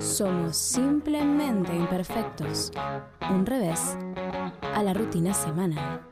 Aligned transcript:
Somos 0.00 0.56
simplemente 0.56 1.76
imperfectos. 1.76 2.72
Un 3.30 3.44
revés 3.44 3.98
a 4.74 4.82
la 4.82 4.94
rutina 4.94 5.34
semanal. 5.34 6.09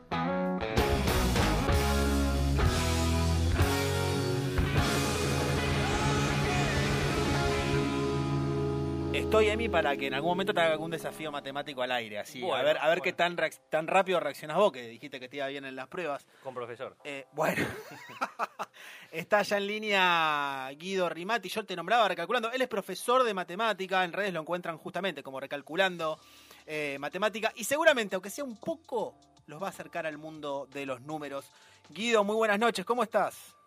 Estoy, 9.28 9.48
Emi, 9.48 9.68
para 9.68 9.94
que 9.94 10.06
en 10.06 10.14
algún 10.14 10.30
momento 10.30 10.54
te 10.54 10.60
haga 10.60 10.72
algún 10.72 10.90
desafío 10.90 11.30
matemático 11.30 11.82
al 11.82 11.92
aire. 11.92 12.18
Así, 12.18 12.42
a 12.50 12.62
ver, 12.62 12.78
a 12.78 12.88
ver 12.88 13.02
qué 13.02 13.12
tan, 13.12 13.36
tan 13.68 13.86
rápido 13.86 14.20
reaccionas 14.20 14.56
vos, 14.56 14.72
que 14.72 14.88
dijiste 14.88 15.20
que 15.20 15.28
te 15.28 15.36
iba 15.36 15.46
bien 15.48 15.66
en 15.66 15.76
las 15.76 15.86
pruebas. 15.86 16.26
Con 16.42 16.54
profesor. 16.54 16.96
Eh, 17.04 17.26
bueno, 17.32 17.62
está 19.12 19.42
ya 19.42 19.58
en 19.58 19.66
línea 19.66 20.70
Guido 20.78 21.10
Rimati. 21.10 21.50
Yo 21.50 21.62
te 21.66 21.76
nombraba 21.76 22.08
recalculando. 22.08 22.50
Él 22.50 22.62
es 22.62 22.68
profesor 22.68 23.22
de 23.22 23.34
matemática. 23.34 24.02
En 24.02 24.14
redes 24.14 24.32
lo 24.32 24.40
encuentran 24.40 24.78
justamente 24.78 25.22
como 25.22 25.40
recalculando 25.40 26.18
eh, 26.64 26.96
matemática. 26.98 27.52
Y 27.54 27.64
seguramente, 27.64 28.16
aunque 28.16 28.30
sea 28.30 28.44
un 28.44 28.56
poco, 28.56 29.14
los 29.44 29.62
va 29.62 29.66
a 29.66 29.70
acercar 29.70 30.06
al 30.06 30.16
mundo 30.16 30.66
de 30.72 30.86
los 30.86 31.02
números. 31.02 31.52
Guido, 31.90 32.24
muy 32.24 32.36
buenas 32.36 32.58
noches. 32.58 32.86
¿Cómo 32.86 33.02
estás? 33.02 33.57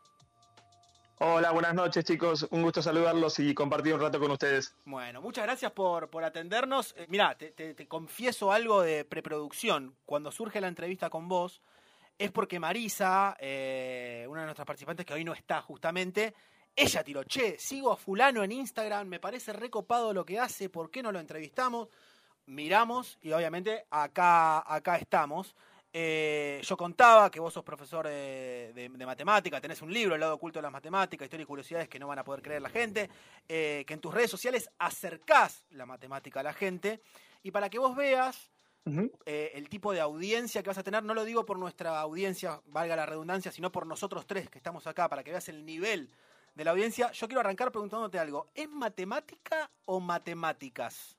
Hola, 1.23 1.51
buenas 1.51 1.75
noches 1.75 2.03
chicos, 2.03 2.47
un 2.49 2.63
gusto 2.63 2.81
saludarlos 2.81 3.37
y 3.37 3.53
compartir 3.53 3.93
un 3.93 4.01
rato 4.01 4.19
con 4.19 4.31
ustedes. 4.31 4.73
Bueno, 4.85 5.21
muchas 5.21 5.43
gracias 5.43 5.71
por, 5.71 6.09
por 6.09 6.23
atendernos. 6.23 6.95
Eh, 6.97 7.05
mirá, 7.09 7.37
te, 7.37 7.87
confieso 7.87 8.51
algo 8.51 8.81
de 8.81 9.05
preproducción. 9.05 9.95
Cuando 10.07 10.31
surge 10.31 10.59
la 10.59 10.67
entrevista 10.67 11.11
con 11.11 11.27
vos, 11.27 11.61
es 12.17 12.31
porque 12.31 12.59
Marisa, 12.59 13.37
eh, 13.39 14.25
una 14.27 14.39
de 14.39 14.45
nuestras 14.47 14.65
participantes 14.65 15.05
que 15.05 15.13
hoy 15.13 15.23
no 15.23 15.33
está 15.33 15.61
justamente, 15.61 16.33
ella 16.75 17.03
tiró, 17.03 17.23
che, 17.23 17.55
sigo 17.59 17.91
a 17.91 17.97
fulano 17.97 18.43
en 18.43 18.53
Instagram, 18.53 19.07
me 19.07 19.19
parece 19.19 19.53
recopado 19.53 20.15
lo 20.15 20.25
que 20.25 20.39
hace, 20.39 20.69
¿por 20.69 20.89
qué 20.89 21.03
no 21.03 21.11
lo 21.11 21.19
entrevistamos? 21.19 21.89
Miramos 22.47 23.19
y 23.21 23.31
obviamente 23.31 23.85
acá, 23.91 24.63
acá 24.65 24.97
estamos. 24.97 25.55
Eh, 25.93 26.61
yo 26.63 26.77
contaba 26.77 27.29
que 27.29 27.39
vos 27.41 27.53
sos 27.53 27.63
profesor 27.65 28.07
de, 28.07 28.71
de- 28.73 28.87
de 28.89 29.05
matemática, 29.05 29.59
tenés 29.59 29.81
un 29.81 29.91
libro, 29.93 30.15
El 30.15 30.21
lado 30.21 30.35
oculto 30.35 30.59
de 30.59 30.63
las 30.63 30.71
matemáticas, 30.71 31.25
historia 31.25 31.43
y 31.43 31.47
curiosidades 31.47 31.89
que 31.89 31.99
no 31.99 32.07
van 32.07 32.19
a 32.19 32.23
poder 32.23 32.41
creer 32.41 32.61
la 32.61 32.69
gente, 32.69 33.09
eh, 33.49 33.83
que 33.85 33.93
en 33.93 33.99
tus 33.99 34.13
redes 34.13 34.31
sociales 34.31 34.69
acercás 34.77 35.65
la 35.71 35.85
matemática 35.85 36.39
a 36.39 36.43
la 36.43 36.53
gente. 36.53 37.01
Y 37.43 37.51
para 37.51 37.69
que 37.69 37.77
vos 37.79 37.95
veas 37.95 38.51
eh, 39.25 39.51
el 39.55 39.67
tipo 39.69 39.91
de 39.91 39.99
audiencia 39.99 40.63
que 40.63 40.69
vas 40.69 40.77
a 40.77 40.83
tener, 40.83 41.03
no 41.03 41.13
lo 41.13 41.25
digo 41.25 41.45
por 41.45 41.59
nuestra 41.59 41.99
audiencia, 41.99 42.61
valga 42.67 42.95
la 42.95 43.05
redundancia, 43.05 43.51
sino 43.51 43.71
por 43.71 43.85
nosotros 43.85 44.25
tres 44.25 44.49
que 44.49 44.57
estamos 44.59 44.87
acá, 44.87 45.09
para 45.09 45.23
que 45.23 45.31
veas 45.31 45.49
el 45.49 45.65
nivel 45.65 46.09
de 46.55 46.63
la 46.63 46.71
audiencia, 46.71 47.11
yo 47.11 47.27
quiero 47.27 47.41
arrancar 47.41 47.71
preguntándote 47.71 48.17
algo. 48.17 48.49
¿Es 48.55 48.69
matemática 48.69 49.69
o 49.85 49.99
matemáticas? 49.99 51.17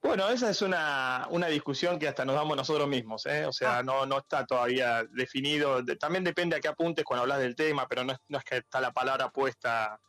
Bueno, 0.00 0.28
esa 0.28 0.48
es 0.50 0.62
una, 0.62 1.26
una 1.30 1.48
discusión 1.48 1.98
que 1.98 2.06
hasta 2.08 2.24
nos 2.24 2.36
damos 2.36 2.56
nosotros 2.56 2.86
mismos, 2.88 3.26
¿eh? 3.26 3.44
o 3.46 3.52
sea, 3.52 3.78
Ah. 3.78 3.82
no, 3.82 4.06
no 4.06 4.18
está 4.18 4.46
todavía 4.46 5.04
definido, 5.10 5.82
De- 5.82 5.96
también 5.96 6.22
depende 6.24 6.56
a 6.56 6.60
qué 6.60 6.68
apuntes 6.68 7.04
cuando 7.04 7.22
hablas 7.22 7.40
del 7.40 7.56
tema, 7.56 7.86
pero 7.88 8.04
no 8.04 8.12
es, 8.12 8.18
no 8.28 8.38
es 8.38 8.44
que 8.44 8.58
está 8.58 8.80
la 8.80 8.92
palabra 8.92 9.28
puesta 9.30 10.00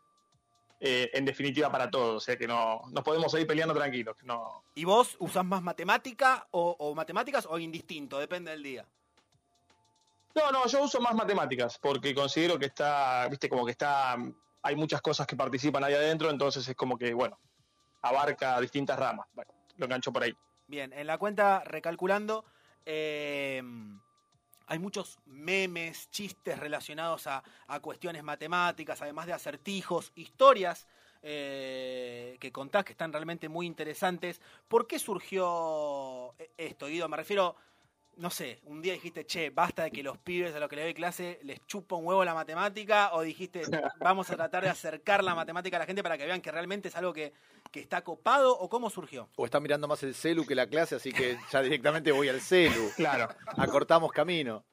eh, 0.79 1.09
en 1.13 1.25
definitiva 1.25 1.69
para 1.71 1.89
todos, 1.89 2.15
o 2.17 2.19
sea 2.19 2.37
que 2.37 2.47
no 2.47 2.81
nos 2.91 3.03
podemos 3.03 3.31
seguir 3.31 3.47
peleando 3.47 3.73
tranquilos, 3.73 4.15
no, 4.23 4.63
¿Y 4.75 4.85
vos 4.85 5.17
usás 5.19 5.43
más 5.43 5.61
matemática 5.61 6.47
o, 6.51 6.75
o 6.79 6.95
matemáticas 6.95 7.45
o 7.49 7.57
indistinto? 7.59 8.17
Depende 8.19 8.51
del 8.51 8.63
día. 8.63 8.85
No, 10.35 10.51
no, 10.51 10.67
yo 10.67 10.83
uso 10.83 11.01
más 11.01 11.15
matemáticas 11.15 11.77
porque 11.79 12.13
considero 12.15 12.57
que 12.59 12.67
está, 12.67 13.27
viste, 13.27 13.49
como 13.49 13.65
que 13.65 13.71
está, 13.71 14.15
hay 14.61 14.75
muchas 14.75 15.01
cosas 15.01 15.25
que 15.27 15.35
participan 15.35 15.83
ahí 15.83 15.95
adentro, 15.95 16.29
entonces 16.29 16.65
es 16.65 16.75
como 16.75 16.97
que, 16.97 17.13
bueno, 17.13 17.37
abarca 18.03 18.61
distintas 18.61 18.97
ramas. 18.97 19.27
Bueno, 19.33 19.51
lo 19.80 19.85
engancho 19.85 20.11
por 20.11 20.23
ahí. 20.23 20.35
Bien, 20.67 20.94
en 20.94 21.08
la 21.08 21.17
cuenta 21.17 21.63
recalculando, 21.66 22.45
eh, 22.85 23.63
hay 24.67 24.80
muchos 24.80 25.17
memes, 25.26 26.11
chistes 26.11 26.59
relacionados 26.59 27.26
a, 27.26 27.43
a 27.67 27.80
cuestiones 27.80 28.23
matemáticas, 28.23 29.02
además 29.02 29.26
de 29.26 29.33
acertijos, 29.33 30.11
historias 30.15 30.87
eh, 31.21 32.37
que 32.39 32.52
contás 32.52 32.86
que 32.86 32.93
están 32.93 33.11
realmente 33.11 33.49
muy 33.49 33.65
interesantes. 33.65 34.39
¿Por 34.67 34.87
qué 34.87 34.99
surgió 34.99 36.33
eh, 36.37 36.52
esto, 36.58 36.87
Guido? 36.87 37.09
Me 37.09 37.17
refiero, 37.17 37.55
no 38.19 38.30
sé, 38.30 38.59
un 38.65 38.81
día 38.81 38.93
dijiste, 38.93 39.25
che, 39.25 39.49
basta 39.49 39.83
de 39.83 39.91
que 39.91 40.03
los 40.03 40.17
pibes 40.17 40.53
a 40.53 40.59
los 40.59 40.67
que 40.67 40.75
le 40.75 40.83
doy 40.83 40.93
clase 40.93 41.39
les 41.43 41.65
chupa 41.65 41.95
un 41.95 42.05
huevo 42.05 42.25
la 42.25 42.33
matemática, 42.33 43.11
o 43.13 43.21
dijiste, 43.21 43.61
vamos 43.99 44.30
a 44.30 44.35
tratar 44.35 44.63
de 44.63 44.69
acercar 44.69 45.23
la 45.23 45.33
matemática 45.35 45.77
a 45.77 45.80
la 45.80 45.85
gente 45.85 46.03
para 46.03 46.17
que 46.17 46.25
vean 46.25 46.41
que 46.41 46.52
realmente 46.52 46.89
es 46.89 46.95
algo 46.95 47.13
que, 47.13 47.31
que 47.71 47.79
está 47.79 48.03
copado, 48.03 48.58
o 48.58 48.69
cómo 48.69 48.89
surgió? 48.89 49.29
O 49.37 49.45
está 49.45 49.61
mirando 49.61 49.87
más 49.87 50.03
el 50.03 50.13
celu 50.13 50.45
que 50.45 50.53
la 50.53 50.67
clase, 50.67 50.95
así 50.95 51.13
que 51.13 51.37
ya 51.49 51.61
directamente 51.61 52.11
voy 52.11 52.27
al 52.27 52.41
celu. 52.41 52.89
Claro. 52.99 53.29
Acortamos 53.55 54.11
camino. 54.11 54.65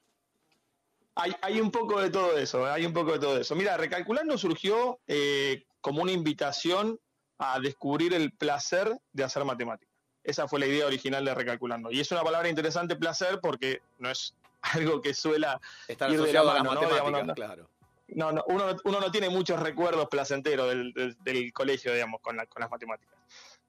Hay, 1.14 1.32
hay 1.40 1.60
un 1.60 1.70
poco 1.70 2.00
de 2.00 2.10
todo 2.10 2.36
eso, 2.36 2.66
¿eh? 2.66 2.70
hay 2.70 2.84
un 2.84 2.92
poco 2.92 3.12
de 3.12 3.20
todo 3.20 3.38
eso. 3.38 3.54
Mira, 3.54 3.76
Recalculando 3.76 4.36
surgió 4.36 4.98
eh, 5.06 5.64
como 5.80 6.02
una 6.02 6.10
invitación 6.10 6.98
a 7.38 7.60
descubrir 7.60 8.12
el 8.12 8.32
placer 8.32 8.98
de 9.12 9.24
hacer 9.24 9.44
matemáticas. 9.44 9.95
Esa 10.26 10.48
fue 10.48 10.58
la 10.60 10.66
idea 10.66 10.86
original 10.86 11.24
de 11.24 11.34
Recalculando. 11.34 11.90
Y 11.90 12.00
es 12.00 12.10
una 12.10 12.22
palabra 12.22 12.48
interesante, 12.48 12.96
placer, 12.96 13.38
porque 13.40 13.80
no 13.98 14.10
es 14.10 14.34
algo 14.62 15.00
que 15.00 15.14
suela... 15.14 15.60
Estar 15.88 16.10
Ir 16.10 16.20
de 16.20 16.32
la 16.32 16.40
asociado 16.40 16.50
a 16.50 16.54
las 16.54 16.64
mano, 16.64 16.80
¿no? 16.82 16.88
Digamos, 16.88 17.26
no, 17.26 17.34
claro. 17.34 17.68
No, 18.08 18.32
no, 18.32 18.44
uno, 18.48 18.72
no- 18.72 18.78
uno 18.84 19.00
no 19.00 19.10
tiene 19.10 19.28
muchos 19.30 19.58
recuerdos 19.60 20.08
placenteros 20.08 20.68
del, 20.68 20.92
del- 20.92 21.16
del 21.22 21.52
colegio, 21.52 21.92
digamos, 21.94 22.20
con, 22.20 22.36
la- 22.36 22.46
con 22.46 22.60
las 22.60 22.70
matemáticas. 22.70 23.14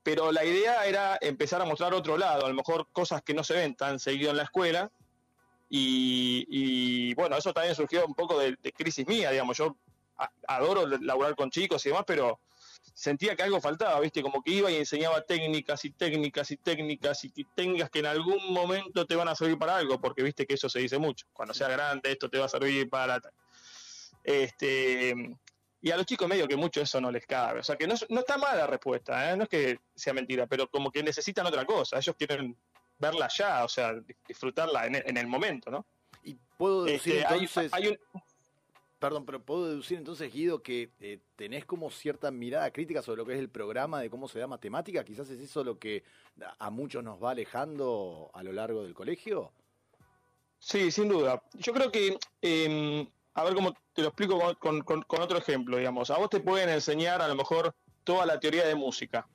Pero 0.03 0.31
la 0.31 0.43
idea 0.45 0.85
era 0.85 1.17
empezar 1.21 1.61
a 1.61 1.65
mostrar 1.65 1.93
otro 1.93 2.17
lado, 2.17 2.45
a 2.45 2.49
lo 2.49 2.55
mejor 2.55 2.87
cosas 2.91 3.21
que 3.21 3.33
no 3.33 3.43
se 3.43 3.53
ven 3.55 3.75
tan 3.75 3.99
seguido 3.99 4.31
en 4.31 4.37
la 4.37 4.43
escuela. 4.43 4.89
Y, 5.69 6.45
y, 6.49 7.13
bueno, 7.15 7.35
eso 7.35 7.53
también 7.53 7.75
surgió 7.75 8.05
un 8.05 8.15
poco 8.15 8.39
de, 8.39 8.55
de 8.63 8.71
crisis 8.71 9.05
mía, 9.07 9.31
digamos. 9.31 9.57
Yo 9.57 9.75
a- 10.17 10.31
adoro 10.47 10.87
laburar 10.87 11.35
con 11.35 11.51
chicos 11.51 11.85
y 11.85 11.89
demás, 11.89 12.03
pero 12.07 12.39
sentía 12.99 13.35
que 13.35 13.43
algo 13.43 13.61
faltaba, 13.61 13.99
¿viste? 13.99 14.23
Como 14.23 14.41
que 14.41 14.49
iba 14.51 14.71
y 14.71 14.75
enseñaba 14.75 15.21
técnicas 15.21 15.85
y 15.85 15.91
técnicas 15.91 16.49
y 16.49 16.57
técnicas 16.57 17.23
y 17.25 17.29
que 17.29 17.43
técnicas 17.55 17.91
que 17.91 17.99
en 17.99 18.07
algún 18.07 18.51
momento 18.51 19.05
te 19.05 19.15
van 19.15 19.27
a 19.27 19.35
servir 19.35 19.59
para 19.59 19.75
algo, 19.77 20.01
porque 20.01 20.23
viste 20.23 20.47
que 20.47 20.55
eso 20.55 20.67
se 20.67 20.79
dice 20.79 20.97
mucho. 20.97 21.27
Cuando 21.31 21.53
sea 21.53 21.67
grande, 21.69 22.11
esto 22.11 22.27
te 22.27 22.39
va 22.39 22.45
a 22.45 22.49
servir 22.49 22.89
para. 22.89 23.21
Este. 24.23 25.13
Y 25.79 25.91
a 25.91 25.95
los 25.97 26.07
chicos 26.07 26.27
medio 26.27 26.47
que 26.47 26.55
mucho 26.55 26.81
eso 26.81 26.99
no 26.99 27.11
les 27.11 27.27
cabe. 27.27 27.59
O 27.59 27.63
sea 27.63 27.75
que 27.75 27.85
no, 27.85 27.93
no 28.09 28.19
está 28.21 28.39
mala 28.39 28.55
la 28.55 28.67
respuesta, 28.67 29.31
¿eh? 29.31 29.37
no 29.37 29.43
es 29.43 29.49
que 29.49 29.79
sea 29.95 30.13
mentira, 30.13 30.47
pero 30.47 30.67
como 30.67 30.89
que 30.91 31.03
necesitan 31.03 31.45
otra 31.45 31.65
cosa. 31.65 31.97
Ellos 31.99 32.15
quieren 32.17 32.57
verla 32.97 33.27
ya, 33.27 33.63
o 33.63 33.69
sea, 33.69 33.93
disfrutarla 34.27 34.87
en 34.87 34.95
el, 34.95 35.03
en 35.05 35.17
el 35.17 35.27
momento, 35.27 35.69
¿no? 35.69 35.85
Y 36.23 36.35
puedo 36.57 36.83
deducir 36.85 37.17
Este, 37.17 37.27
hay- 37.27 37.39
entonces, 37.41 37.73
hay 37.73 37.87
un- 37.89 37.99
perdón, 38.99 39.25
pero 39.25 39.41
puedo 39.43 39.67
deducir 39.67 39.97
entonces, 39.97 40.31
Guido, 40.33 40.61
que 40.63 40.91
eh, 40.99 41.19
tenés 41.35 41.65
como 41.65 41.89
cierta 41.91 42.31
mirada 42.31 42.71
crítica 42.71 43.01
sobre 43.01 43.17
lo 43.17 43.25
que 43.25 43.33
es 43.33 43.39
el 43.39 43.49
programa 43.49 44.01
de 44.01 44.09
cómo 44.09 44.27
se 44.27 44.39
da 44.39 44.47
matemática. 44.47 45.03
Quizás 45.03 45.29
es 45.29 45.39
eso 45.39 45.63
lo 45.63 45.77
que 45.77 46.03
a- 46.59 46.69
muchos 46.69 47.03
nos 47.03 47.21
va 47.23 47.31
alejando 47.31 48.29
a 48.33 48.43
lo 48.43 48.51
largo 48.53 48.83
del 48.83 48.93
colegio. 48.93 49.51
Sí, 50.59 50.91
sin 50.91 51.07
duda. 51.09 51.41
Yo 51.53 51.73
creo 51.73 51.91
que, 51.91 52.17
eh, 52.41 53.07
a 53.35 53.43
ver 53.43 53.53
cómo 53.53 53.73
te 53.93 54.01
lo 54.01 54.07
explico 54.07 54.39
con, 54.39 54.55
con- 54.55 54.81
con- 54.81 55.01
con 55.03 55.21
otro 55.21 55.37
ejemplo, 55.37 55.77
digamos. 55.77 56.09
A 56.09 56.17
vos 56.17 56.29
te 56.29 56.39
pueden 56.39 56.69
enseñar 56.69 57.21
a 57.21 57.27
lo 57.27 57.35
mejor 57.35 57.75
toda 58.03 58.25
la 58.25 58.39
teoría 58.39 58.65
de 58.65 58.73
música, 58.75 59.27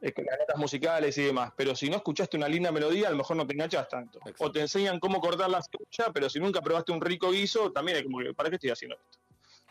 las 0.00 0.56
musicales 0.56 1.16
y 1.18 1.24
demás, 1.24 1.52
pero 1.56 1.76
si 1.76 1.90
no 1.90 1.96
escuchaste 1.96 2.36
una 2.36 2.48
linda 2.48 2.72
melodía, 2.72 3.08
a 3.08 3.10
lo 3.10 3.18
mejor 3.18 3.36
no 3.36 3.46
te 3.46 3.52
enganchas 3.52 3.88
tanto. 3.88 4.18
Exacto. 4.18 4.44
O 4.44 4.52
te 4.52 4.60
enseñan 4.60 4.98
cómo 4.98 5.20
cortar 5.20 5.50
la 5.50 5.62
cebolla, 5.62 6.12
pero 6.12 6.30
si 6.30 6.40
nunca 6.40 6.62
probaste 6.62 6.92
un 6.92 7.00
rico 7.00 7.30
guiso, 7.30 7.70
también 7.72 7.98
es 7.98 8.04
como 8.04 8.18
que, 8.18 8.32
¿para 8.34 8.48
qué 8.48 8.56
estoy 8.56 8.70
haciendo 8.70 8.96
esto? 8.96 9.18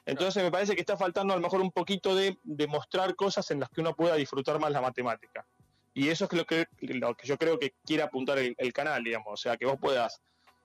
Entonces 0.05 0.43
me 0.43 0.51
parece 0.51 0.75
que 0.75 0.81
está 0.81 0.97
faltando 0.97 1.33
a 1.33 1.37
lo 1.37 1.41
mejor 1.41 1.61
un 1.61 1.71
poquito 1.71 2.15
de, 2.15 2.37
de 2.43 2.67
mostrar 2.67 3.15
cosas 3.15 3.49
en 3.51 3.59
las 3.59 3.69
que 3.69 3.81
uno 3.81 3.95
pueda 3.95 4.15
disfrutar 4.15 4.59
más 4.59 4.71
la 4.71 4.81
matemática. 4.81 5.45
Y 5.93 6.09
eso 6.09 6.25
es 6.25 6.33
lo 6.33 6.45
que, 6.45 6.67
lo 6.79 7.15
que 7.15 7.27
yo 7.27 7.37
creo 7.37 7.59
que 7.59 7.73
quiere 7.85 8.03
apuntar 8.03 8.37
el, 8.39 8.55
el 8.57 8.73
canal, 8.73 9.03
digamos. 9.03 9.33
O 9.33 9.37
sea, 9.37 9.57
que 9.57 9.65
vos 9.65 9.77
puedas 9.79 10.21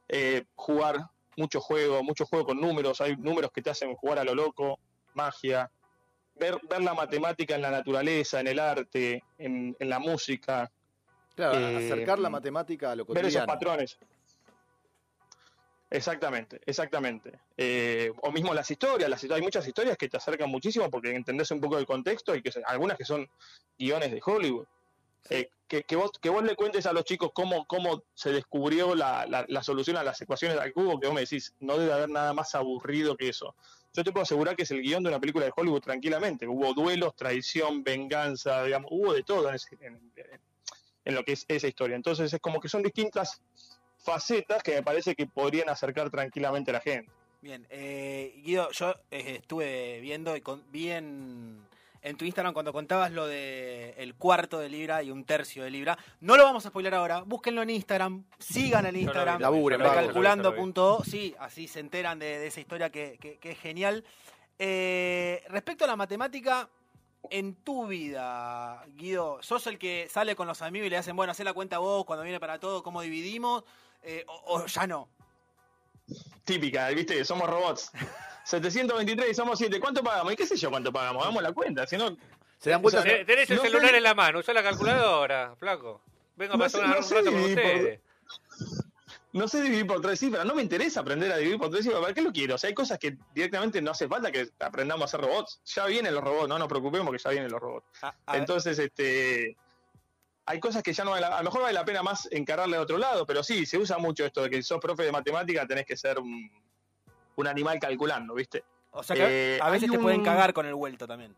eh, 0.08 0.44
jugar 0.54 0.98
mucho 1.36 1.60
juego, 1.60 2.02
mucho 2.02 2.26
juego 2.26 2.46
con 2.46 2.60
números. 2.60 3.00
Hay 3.00 3.16
números 3.16 3.50
que 3.52 3.62
te 3.62 3.70
hacen 3.70 3.94
jugar 3.96 4.18
a 4.18 4.24
lo 4.24 4.34
loco, 4.34 4.78
magia. 5.14 5.70
Ver, 6.36 6.58
ver 6.68 6.82
la 6.82 6.94
matemática 6.94 7.54
en 7.54 7.62
la 7.62 7.70
naturaleza, 7.70 8.40
en 8.40 8.48
el 8.48 8.58
arte, 8.58 9.22
en, 9.38 9.76
en 9.78 9.88
la 9.88 9.98
música. 9.98 10.70
Claro, 11.34 11.58
Eh, 11.58 11.76
acercar 11.76 12.18
la 12.18 12.30
matemática 12.30 12.90
a 12.92 12.96
lo 12.96 13.04
Ver 13.04 13.18
esos 13.26 13.42
cotidiano. 13.42 13.46
patrones. 13.46 13.98
Exactamente, 15.90 16.60
exactamente. 16.66 17.38
Eh, 17.56 18.10
o 18.22 18.32
mismo 18.32 18.52
las 18.52 18.68
historias, 18.68 19.08
las, 19.08 19.22
hay 19.30 19.42
muchas 19.42 19.66
historias 19.66 19.96
que 19.96 20.08
te 20.08 20.16
acercan 20.16 20.50
muchísimo 20.50 20.90
porque 20.90 21.14
entendés 21.14 21.50
un 21.52 21.60
poco 21.60 21.78
el 21.78 21.86
contexto 21.86 22.34
y 22.34 22.42
que 22.42 22.50
algunas 22.66 22.98
que 22.98 23.04
son 23.04 23.28
guiones 23.78 24.10
de 24.10 24.20
Hollywood. 24.24 24.66
Eh, 25.30 25.48
que, 25.68 25.84
que 25.84 25.96
vos, 25.96 26.10
que 26.20 26.28
vos 26.28 26.42
le 26.42 26.54
cuentes 26.56 26.84
a 26.86 26.92
los 26.92 27.04
chicos 27.04 27.30
cómo, 27.32 27.64
cómo 27.66 28.02
se 28.12 28.30
descubrió 28.32 28.94
la, 28.94 29.24
la- 29.26 29.44
la 29.48 29.62
solución 29.62 29.96
a 29.96 30.02
las 30.04 30.20
ecuaciones 30.20 30.58
al 30.58 30.72
cubo, 30.72 30.98
que 31.00 31.06
vos 31.06 31.14
me 31.14 31.22
decís, 31.22 31.54
no 31.60 31.78
debe 31.78 31.92
haber 31.92 32.10
nada 32.10 32.34
más 32.34 32.54
aburrido 32.54 33.16
que 33.16 33.28
eso. 33.28 33.54
Yo 33.94 34.02
te 34.02 34.10
puedo 34.10 34.22
asegurar 34.22 34.56
que 34.56 34.64
es 34.64 34.70
el 34.72 34.82
guion 34.82 35.04
de 35.04 35.08
una 35.08 35.20
película 35.20 35.44
de 35.44 35.52
Hollywood 35.54 35.80
tranquilamente. 35.80 36.48
Hubo 36.48 36.74
duelos, 36.74 37.14
traición, 37.14 37.84
venganza, 37.84 38.64
digamos, 38.64 38.90
hubo 38.90 39.14
de 39.14 39.22
todo 39.22 39.48
en, 39.50 41.14
lo 41.14 41.24
que 41.24 41.32
es 41.32 41.44
esa 41.46 41.68
historia. 41.68 41.94
Entonces 41.94 42.32
es 42.32 42.40
como 42.40 42.60
que 42.60 42.68
son 42.68 42.82
distintas 42.82 43.40
facetas 43.98 44.62
que 44.64 44.74
me 44.74 44.82
parece 44.82 45.14
que 45.14 45.26
podrían 45.26 45.68
acercar 45.68 46.10
tranquilamente 46.10 46.72
a 46.72 46.74
la 46.74 46.80
gente. 46.80 47.10
Bien, 47.40 47.66
eh, 47.70 48.40
Guido, 48.44 48.70
yo 48.72 48.94
eh, 49.10 49.36
estuve 49.40 50.00
viendo 50.00 50.36
y 50.36 50.40
con, 50.40 50.64
en 52.04 52.16
tu 52.16 52.24
Instagram 52.24 52.52
cuando 52.54 52.72
contabas 52.72 53.10
lo 53.10 53.26
de 53.26 53.94
el 53.98 54.14
cuarto 54.14 54.60
de 54.60 54.68
libra 54.68 55.02
y 55.02 55.10
un 55.10 55.24
tercio 55.24 55.64
de 55.64 55.70
libra. 55.70 55.98
No 56.20 56.36
lo 56.36 56.44
vamos 56.44 56.64
a 56.64 56.68
spoiler 56.68 56.94
ahora, 56.94 57.22
búsquenlo 57.22 57.62
en 57.62 57.70
Instagram, 57.70 58.24
sigan 58.38 58.86
el 58.86 58.96
Instagram, 58.96 59.40
recalculando.o, 59.88 61.02
sí, 61.04 61.34
así 61.40 61.66
se 61.66 61.80
enteran 61.80 62.18
de, 62.20 62.38
de 62.38 62.46
esa 62.46 62.60
historia 62.60 62.90
que, 62.90 63.18
que- 63.20 63.38
que 63.38 63.50
es 63.52 63.58
genial. 63.58 64.04
Eh, 64.58 65.42
respecto 65.48 65.84
a 65.84 65.88
la 65.88 65.96
matemática, 65.96 66.68
en 67.30 67.54
tu 67.54 67.86
vida, 67.86 68.84
Guido, 68.96 69.42
¿sos 69.42 69.66
el 69.66 69.78
que 69.78 70.06
sale 70.10 70.36
con 70.36 70.46
los 70.46 70.60
amigos 70.62 70.86
y 70.86 70.90
le 70.90 70.98
hacen, 70.98 71.16
bueno, 71.16 71.30
haz 71.32 71.40
la 71.40 71.54
cuenta 71.54 71.78
vos 71.78 72.04
cuando 72.04 72.22
viene 72.22 72.38
para 72.38 72.58
todo, 72.60 72.82
cómo 72.82 73.00
dividimos? 73.00 73.64
Eh, 74.02 74.24
o, 74.28 74.56
o 74.62 74.66
ya 74.66 74.86
no? 74.86 75.08
Típica, 76.44 76.88
viste, 76.90 77.24
somos 77.24 77.48
robots. 77.48 77.90
723 78.44 79.30
y 79.30 79.34
somos 79.34 79.58
7. 79.58 79.80
¿Cuánto 79.80 80.02
pagamos? 80.02 80.32
¿Y 80.32 80.36
qué 80.36 80.46
sé 80.46 80.56
yo 80.56 80.70
cuánto 80.70 80.92
pagamos? 80.92 81.22
Hagamos 81.22 81.42
la 81.42 81.52
cuenta, 81.52 81.86
si 81.86 81.96
no... 81.96 82.14
Se 82.58 82.70
dan 82.70 82.82
vueltas. 82.82 83.02
O 83.02 83.06
sea, 83.06 83.16
Te- 83.18 83.24
Tenés 83.24 83.50
el 83.50 83.56
No 83.56 83.62
celular 83.62 83.90
sé- 83.90 83.96
en 83.96 84.02
la 84.02 84.14
mano, 84.14 84.38
usá 84.40 84.52
la 84.52 84.62
calculadora, 84.62 85.54
flaco. 85.58 86.02
Vengo 86.36 86.54
a 86.54 86.56
No 86.56 86.64
pasar 86.64 86.80
sé- 86.80 86.86
una- 86.86 86.94
no 86.96 87.06
un 87.06 87.10
rato 87.10 87.32
con 87.32 87.54
por-. 87.54 88.00
No 89.32 89.48
sé 89.48 89.62
dividir 89.62 89.86
por 89.86 90.00
tres 90.00 90.20
cifras, 90.20 90.44
no 90.46 90.54
me 90.54 90.62
interesa 90.62 91.00
aprender 91.00 91.32
a 91.32 91.36
dividir 91.38 91.58
por 91.58 91.68
tres 91.70 91.82
cifras, 91.84 92.00
¿para 92.00 92.14
qué 92.14 92.22
lo 92.22 92.32
quiero? 92.32 92.54
O 92.54 92.58
sea, 92.58 92.68
hay 92.68 92.74
cosas 92.74 92.98
que 92.98 93.16
directamente 93.34 93.82
no 93.82 93.90
hace 93.90 94.06
falta 94.06 94.30
que 94.30 94.48
aprendamos 94.60 95.02
a 95.02 95.04
hacer 95.06 95.20
robots. 95.28 95.60
Ya 95.64 95.86
vienen 95.86 96.14
los 96.14 96.22
robots, 96.22 96.48
no 96.48 96.58
nos 96.58 96.68
preocupemos 96.68 97.10
que 97.10 97.18
ya 97.18 97.30
vienen 97.30 97.50
los 97.50 97.60
robots. 97.60 97.86
Entonces, 98.32 98.78
este 98.78 99.56
hay 100.46 100.60
cosas 100.60 100.82
que 100.82 100.92
ya 100.92 101.04
no 101.04 101.10
vale 101.12 101.22
la- 101.22 101.36
a 101.36 101.42
lo 101.42 101.44
mejor 101.44 101.62
vale 101.62 101.74
la 101.74 101.84
pena 101.84 102.02
más 102.02 102.28
encararle 102.30 102.76
a 102.76 102.80
otro 102.82 102.98
lado, 102.98 103.24
pero 103.26 103.42
sí, 103.42 103.64
se 103.66 103.78
usa 103.78 103.98
mucho 103.98 104.24
esto 104.26 104.42
de 104.42 104.50
que 104.50 104.56
si 104.56 104.62
sos 104.62 104.80
profe 104.80 105.02
de 105.04 105.12
matemática 105.12 105.66
tenés 105.66 105.86
que 105.86 105.96
ser 105.96 106.18
un, 106.18 106.50
un 107.36 107.46
animal 107.46 107.78
calculando, 107.78 108.34
¿viste? 108.34 108.62
O 108.92 109.02
sea 109.02 109.16
que 109.16 109.56
Eh, 109.56 109.58
a 109.60 109.70
veces 109.70 109.90
te 109.90 109.98
pueden 109.98 110.22
cagar 110.22 110.52
con 110.52 110.66
el 110.66 110.74
vuelto 110.74 111.06
también. 111.06 111.34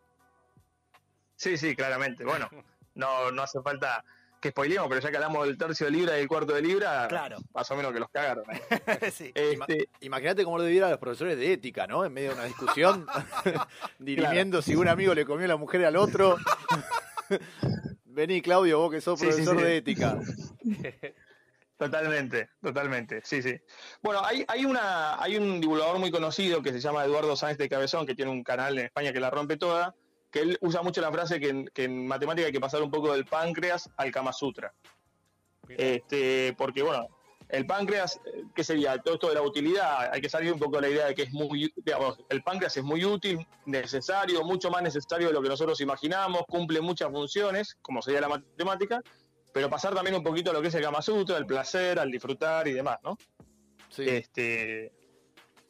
Sí, 1.37 1.57
sí, 1.57 1.77
claramente. 1.77 2.25
Bueno, 2.25 2.49
no, 2.95 3.31
no 3.31 3.43
hace 3.43 3.61
falta 3.63 4.05
que 4.41 4.51
spoilemos, 4.51 4.87
pero 4.89 5.01
ya 5.01 5.11
que 5.11 5.17
hablamos 5.17 5.47
del 5.47 5.57
tercio 5.57 5.87
de 5.87 5.93
libra 5.93 6.19
y 6.19 6.21
el 6.23 6.29
cuarto 6.29 6.53
de 6.53 6.61
libra, 6.63 7.07
Claro. 7.09 7.39
más 7.55 7.71
o 7.71 7.77
menos 7.77 7.93
que 7.93 8.01
los 8.01 8.11
cagaron. 8.11 8.45
¿eh? 8.51 8.61
sí. 9.13 9.33
Este, 9.35 9.89
Imagínate 10.01 10.45
cómo 10.45 10.59
lo 10.59 10.65
debieran 10.65 10.91
los 10.91 10.99
profesores 10.99 11.39
de 11.39 11.53
ética, 11.55 11.87
¿no? 11.87 12.05
En 12.05 12.13
medio 12.13 12.31
de 12.31 12.35
una 12.35 12.45
discusión, 12.45 13.07
dirimiendo 13.99 14.61
si 14.61 14.77
un 14.77 14.89
amigo 14.89 15.15
le 15.15 15.25
comió 15.25 15.47
la 15.47 15.57
mujer 15.57 15.85
al 15.87 15.97
otro. 15.97 16.37
Vení, 18.17 18.41
Claudio, 18.41 18.79
vos 18.79 18.91
que 18.91 19.03
sos 19.03 19.21
Sí, 19.21 19.27
sí, 19.27 19.33
profesor 19.33 19.59
sí. 19.59 19.63
de 19.63 19.77
ética. 19.77 20.19
Totalmente, 21.79 22.49
totalmente, 22.63 23.21
sí, 23.23 23.43
sí. 23.43 23.55
Bueno, 24.03 24.23
hay, 24.25 24.47
hay, 24.49 24.65
una, 24.65 25.23
hay 25.23 25.37
un 25.37 25.61
divulgador 25.61 25.99
muy 25.99 26.11
conocido 26.11 26.63
que 26.63 26.73
se 26.73 26.81
llama 26.81 27.05
Eduardo 27.05 27.37
Sáenz 27.37 27.59
de 27.59 27.69
Cabezón, 27.69 28.07
que 28.07 28.15
tiene 28.15 28.31
un 28.31 28.43
canal 28.43 28.79
en 28.79 28.87
España 28.87 29.13
que 29.13 29.21
la 29.21 29.29
rompe 29.29 29.59
toda, 29.59 29.95
que 30.31 30.41
él 30.41 30.59
usa 30.63 30.81
mucho 30.81 31.03
la 31.03 31.13
frase 31.13 31.39
que 31.39 31.51
en, 31.51 31.67
que 31.67 31.85
en 31.85 32.07
matemática 32.07 32.47
hay 32.47 32.53
que 32.55 32.61
pasar 32.61 32.83
un 32.83 32.91
poco 32.91 33.13
del 33.13 33.27
páncreas 33.27 33.91
al 33.99 34.11
Kama 34.11 34.33
Sutra. 34.33 34.73
Este, 35.69 36.55
porque, 36.57 36.83
bueno, 36.83 37.09
el 37.49 37.67
páncreas, 37.67 38.21
eh, 38.27 38.45
¿qué 38.55 38.65
sería? 38.65 38.99
Todo 38.99 39.15
esto 39.15 39.29
de 39.29 39.35
la 39.35 39.43
utilidad, 39.43 40.13
hay 40.13 40.21
que 40.21 40.29
salir 40.29 40.53
un 40.53 40.59
poco 40.59 40.77
de 40.77 40.83
la 40.83 40.89
idea 40.89 41.07
de 41.07 41.15
que 41.15 41.23
es 41.23 41.33
muy, 41.33 41.73
digamos, 41.77 42.19
el 42.29 42.43
páncreas 42.43 42.77
es 42.77 42.85
muy 42.85 43.05
útil, 43.05 43.47
necesario, 43.67 44.43
mucho 44.45 44.71
más 44.71 44.83
necesario 44.83 45.29
de 45.29 45.33
lo 45.33 45.43
que 45.43 45.49
nosotros 45.49 45.81
imaginamos, 45.81 46.43
cumple 46.49 46.81
muchas 46.81 47.11
funciones, 47.11 47.77
como 47.83 48.03
sería 48.03 48.21
la 48.21 48.29
matemática, 48.29 49.01
pero 49.53 49.71
pasar 49.71 49.95
también 49.95 50.17
un 50.17 50.23
poquito 50.23 50.51
a 50.51 50.55
lo 50.55 50.61
que 50.61 50.69
es 50.69 50.75
el 50.75 50.83
Kama 50.83 51.01
Sutra, 51.03 51.37
el 51.37 51.47
placer, 51.47 51.99
al 51.99 52.11
disfrutar 52.11 52.67
y 52.69 52.73
demás, 52.73 52.99
¿no? 53.03 53.17
Sí. 53.89 54.05
Este, 54.09 54.93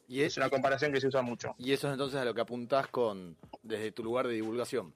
Y, 0.07 0.21
es 0.21 0.33
es, 0.33 0.37
una 0.37 0.49
comparación 0.49 0.91
que 0.91 0.99
se 0.99 1.07
usa 1.07 1.21
mucho. 1.21 1.53
y 1.57 1.73
eso 1.73 1.87
es 1.87 1.93
entonces 1.93 2.19
a 2.19 2.25
lo 2.25 2.33
que 2.33 2.41
apuntás 2.41 2.87
con 2.87 3.37
desde 3.61 3.91
tu 3.91 4.03
lugar 4.03 4.27
de 4.27 4.33
divulgación. 4.33 4.93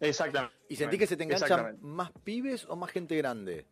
Exactamente. 0.00 0.54
¿Y 0.68 0.76
sentí 0.76 0.98
que 0.98 1.06
se 1.06 1.16
te 1.16 1.24
enganchan 1.24 1.78
más 1.80 2.12
pibes 2.22 2.66
o 2.66 2.76
más 2.76 2.90
gente 2.90 3.16
grande? 3.16 3.66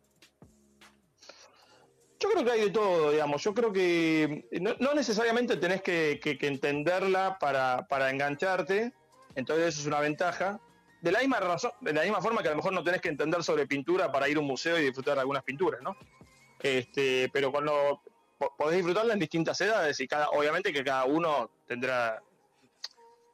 Yo 2.19 2.29
creo 2.29 2.45
que 2.45 2.51
hay 2.51 2.61
de 2.61 2.69
todo, 2.71 3.11
digamos. 3.11 3.43
Yo 3.43 3.53
creo 3.53 3.73
que 3.73 4.47
no, 4.61 4.73
no 4.79 4.93
necesariamente 4.93 5.57
tenés 5.57 5.81
que, 5.81 6.19
entenderla 6.41 7.37
para, 7.39 8.09
engancharte, 8.09 8.93
entonces 9.35 9.67
eso 9.67 9.81
es 9.81 9.87
una 9.87 9.99
ventaja. 9.99 10.59
De 11.01 11.11
la 11.11 11.19
misma 11.19 11.39
razón, 11.39 11.71
de 11.81 11.93
la 11.93 12.01
misma 12.03 12.21
forma 12.21 12.41
que 12.41 12.47
a 12.47 12.51
lo 12.51 12.57
mejor 12.57 12.73
no 12.73 12.83
tenés 12.83 13.01
que 13.01 13.09
entender 13.09 13.43
sobre 13.43 13.67
pintura 13.67 14.11
para 14.11 14.27
ir 14.29 14.37
a 14.37 14.39
un 14.39 14.47
museo 14.47 14.79
y 14.79 14.83
disfrutar 14.83 15.15
de 15.15 15.21
algunas 15.21 15.43
pinturas, 15.43 15.81
¿no? 15.81 15.95
Este, 16.59 17.29
pero 17.31 17.51
cuando 17.51 18.01
po- 18.39 18.55
podés 18.57 18.77
disfrutarla 18.77 19.13
en 19.13 19.19
distintas 19.19 19.59
edades 19.61 19.99
y 19.99 20.07
cada, 20.07 20.29
obviamente 20.29 20.73
que 20.73 20.83
cada 20.83 21.05
uno 21.05 21.51
tendrá 21.67 22.23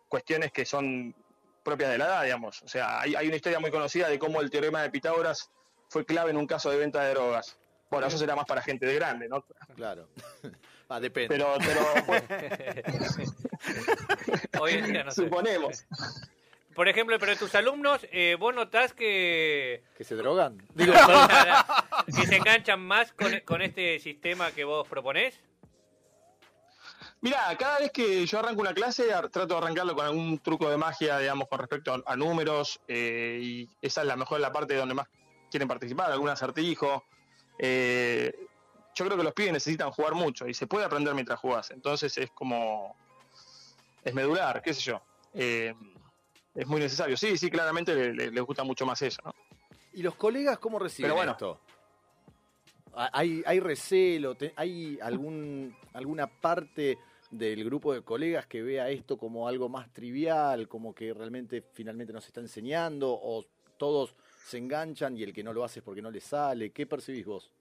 cuestiones 0.09 0.51
que 0.51 0.65
son 0.65 1.15
propias 1.63 1.91
de 1.91 1.97
la 1.99 2.05
edad, 2.05 2.23
digamos. 2.23 2.61
O 2.63 2.67
sea, 2.67 2.99
hay 2.99 3.27
una 3.27 3.35
historia 3.35 3.59
muy 3.59 3.71
conocida 3.71 4.09
de 4.09 4.19
cómo 4.19 4.41
el 4.41 4.49
teorema 4.49 4.81
de 4.81 4.89
Pitágoras 4.89 5.49
fue 5.87 6.03
clave 6.05 6.31
en 6.31 6.37
un 6.37 6.47
caso 6.47 6.71
de 6.71 6.77
venta 6.77 7.03
de 7.03 7.13
drogas. 7.13 7.57
Bueno, 7.91 8.07
eso 8.07 8.17
será 8.17 8.35
más 8.37 8.45
para 8.45 8.61
gente 8.61 8.85
de 8.85 8.95
grande, 8.95 9.27
¿no? 9.27 9.43
Claro. 9.75 10.07
ah, 10.89 11.01
depende. 11.01 11.27
Pero, 11.27 11.57
pero 11.59 11.81
bueno, 12.07 12.25
Hoy 14.61 14.73
en 14.73 14.85
día 14.85 15.03
no 15.03 15.11
sé. 15.11 15.23
suponemos. 15.23 15.85
Por 16.73 16.87
ejemplo, 16.87 17.19
pero 17.19 17.35
tus 17.35 17.53
alumnos, 17.53 18.07
eh, 18.13 18.37
vos 18.39 18.55
notás 18.55 18.93
que, 18.93 19.83
¿Que 19.97 20.05
se 20.05 20.15
drogan? 20.15 20.57
digo, 20.73 20.93
que 22.05 22.25
se 22.25 22.37
enganchan 22.37 22.79
más 22.79 23.11
con, 23.11 23.41
con 23.41 23.61
este 23.61 23.99
sistema 23.99 24.51
que 24.51 24.63
vos 24.63 24.87
proponés. 24.87 25.37
Mira, 27.19 27.53
cada 27.59 27.79
vez 27.79 27.91
que 27.91 28.25
yo 28.25 28.39
arranco 28.39 28.61
una 28.61 28.73
clase, 28.73 29.09
trato 29.31 29.47
de 29.47 29.57
arrancarlo 29.57 29.95
con 29.95 30.05
algún 30.05 30.39
truco 30.39 30.69
de 30.69 30.77
magia, 30.77 31.19
digamos, 31.19 31.49
con 31.49 31.59
respecto 31.59 31.93
a, 31.93 32.01
a 32.05 32.15
números, 32.15 32.79
eh, 32.87 33.37
y 33.41 33.67
esa 33.81 33.99
es 34.01 34.07
la 34.07 34.15
mejor 34.15 34.39
la 34.39 34.53
parte 34.53 34.75
donde 34.75 34.95
más 34.95 35.07
quieren 35.51 35.67
participar, 35.67 36.09
algún 36.09 36.29
acertijo. 36.29 37.03
Eh, 37.63 38.33
yo 38.95 39.05
creo 39.05 39.17
que 39.17 39.23
los 39.23 39.33
pibes 39.33 39.53
necesitan 39.53 39.91
jugar 39.91 40.15
mucho 40.15 40.47
y 40.47 40.53
se 40.55 40.65
puede 40.67 40.83
aprender 40.83 41.13
mientras 41.13 41.39
jugás. 41.39 41.69
Entonces 41.71 42.17
es 42.17 42.31
como. 42.31 42.95
Es 44.03 44.13
medular, 44.15 44.61
qué 44.63 44.73
sé 44.73 44.81
yo. 44.81 45.01
Eh, 45.33 45.73
es 46.55 46.67
muy 46.67 46.79
necesario. 46.81 47.15
Sí, 47.15 47.37
sí, 47.37 47.49
claramente 47.51 47.93
le- 47.93 48.13
le- 48.13 48.31
les 48.31 48.43
gusta 48.43 48.63
mucho 48.63 48.85
más 48.85 48.99
eso, 49.03 49.21
¿no? 49.23 49.33
¿Y 49.93 50.01
los 50.01 50.15
colegas 50.15 50.57
cómo 50.57 50.79
reciben 50.79 51.07
Pero 51.09 51.15
bueno. 51.15 51.31
esto? 51.33 51.59
¿Ha- 52.93 53.11
¿Hay, 53.13 53.43
hay 53.45 53.59
recelo? 53.59 54.35
¿Hay 54.55 54.97
algún, 55.01 55.75
alguna 55.93 56.27
parte 56.27 56.97
del 57.29 57.63
grupo 57.63 57.93
de 57.93 58.01
colegas 58.01 58.47
que 58.47 58.61
vea 58.61 58.89
esto 58.89 59.17
como 59.17 59.47
algo 59.47 59.69
más 59.69 59.93
trivial, 59.93 60.67
como 60.67 60.93
que 60.93 61.13
realmente 61.13 61.63
finalmente 61.73 62.11
nos 62.11 62.25
está 62.25 62.41
enseñando? 62.41 63.11
¿O 63.13 63.45
todos 63.77 64.15
se 64.45 64.57
enganchan 64.57 65.17
y 65.17 65.23
el 65.23 65.33
que 65.33 65.43
no 65.43 65.53
lo 65.53 65.63
hace 65.63 65.79
es 65.79 65.85
porque 65.85 66.01
no 66.01 66.11
le 66.11 66.21
sale? 66.21 66.71
¿Qué 66.71 66.85
percibís 66.85 67.25
vos? 67.25 67.51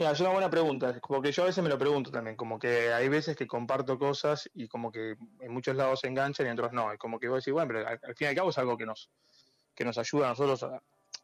Mira, 0.00 0.12
es 0.12 0.20
una 0.20 0.30
buena 0.30 0.48
pregunta, 0.48 0.98
porque 1.06 1.30
yo 1.30 1.42
a 1.42 1.46
veces 1.46 1.62
me 1.62 1.68
lo 1.68 1.78
pregunto 1.78 2.10
también, 2.10 2.34
como 2.34 2.58
que 2.58 2.90
hay 2.90 3.10
veces 3.10 3.36
que 3.36 3.46
comparto 3.46 3.98
cosas 3.98 4.48
y 4.54 4.66
como 4.66 4.90
que 4.90 5.14
en 5.40 5.52
muchos 5.52 5.76
lados 5.76 6.00
se 6.00 6.08
enganchan 6.08 6.46
y 6.46 6.48
en 6.48 6.54
otros 6.54 6.72
no, 6.72 6.94
y 6.94 6.96
como 6.96 7.18
que 7.18 7.28
vos 7.28 7.44
decís, 7.44 7.52
bueno, 7.52 7.68
pero 7.68 7.86
al, 7.86 8.14
fin 8.14 8.24
y 8.24 8.30
al 8.30 8.34
cabo 8.34 8.48
es 8.48 8.56
algo 8.56 8.78
que 8.78 8.86
nos, 8.86 9.10
que 9.74 9.84
nos 9.84 9.98
ayuda 9.98 10.28
a 10.28 10.28
nosotros, 10.30 10.64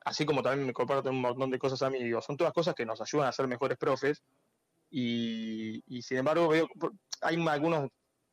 así 0.05 0.27
como 0.27 0.43
también 0.43 0.67
me 0.67 0.75
comparto 0.75 1.09
un 1.09 1.23
montón 1.23 1.51
de 1.51 1.59
cosas 1.59 1.81
a 1.81 1.89
mí, 1.89 2.03
digo, 2.03 2.21
son 2.21 2.37
todas 2.37 2.53
cosas 2.53 2.75
que 2.75 2.85
nos 2.85 3.01
ayudan 3.01 3.29
a 3.29 3.33
ser 3.33 3.49
mejores 3.49 3.79
profes 3.79 4.23
y, 4.91 5.83
y 5.87 6.03
sin 6.03 6.19
embargo 6.19 6.47
veo, 6.49 6.69
hay 7.23 7.49
algunos, 7.49 7.89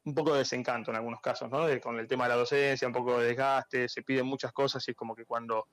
un 0.05 0.13
poco 0.13 0.33
de 0.33 0.39
desencanto 0.39 0.91
en 0.91 0.98
algunos 0.98 1.22
casos, 1.22 1.50
¿no? 1.50 1.65
Con 1.81 2.00
el 2.00 2.07
tema 2.07 2.25
de 2.25 2.29
la 2.29 2.36
docencia, 2.36 2.88
un 2.88 2.93
poco 2.93 3.19
de 3.19 3.27
desgaste, 3.27 3.88
se 3.88 4.03
piden 4.03 4.25
muchas 4.25 4.51
cosas 4.51 4.86
y 4.88 4.91
es 4.91 4.98
como 4.98 5.15
que 5.15 5.25
cuando 5.25 5.67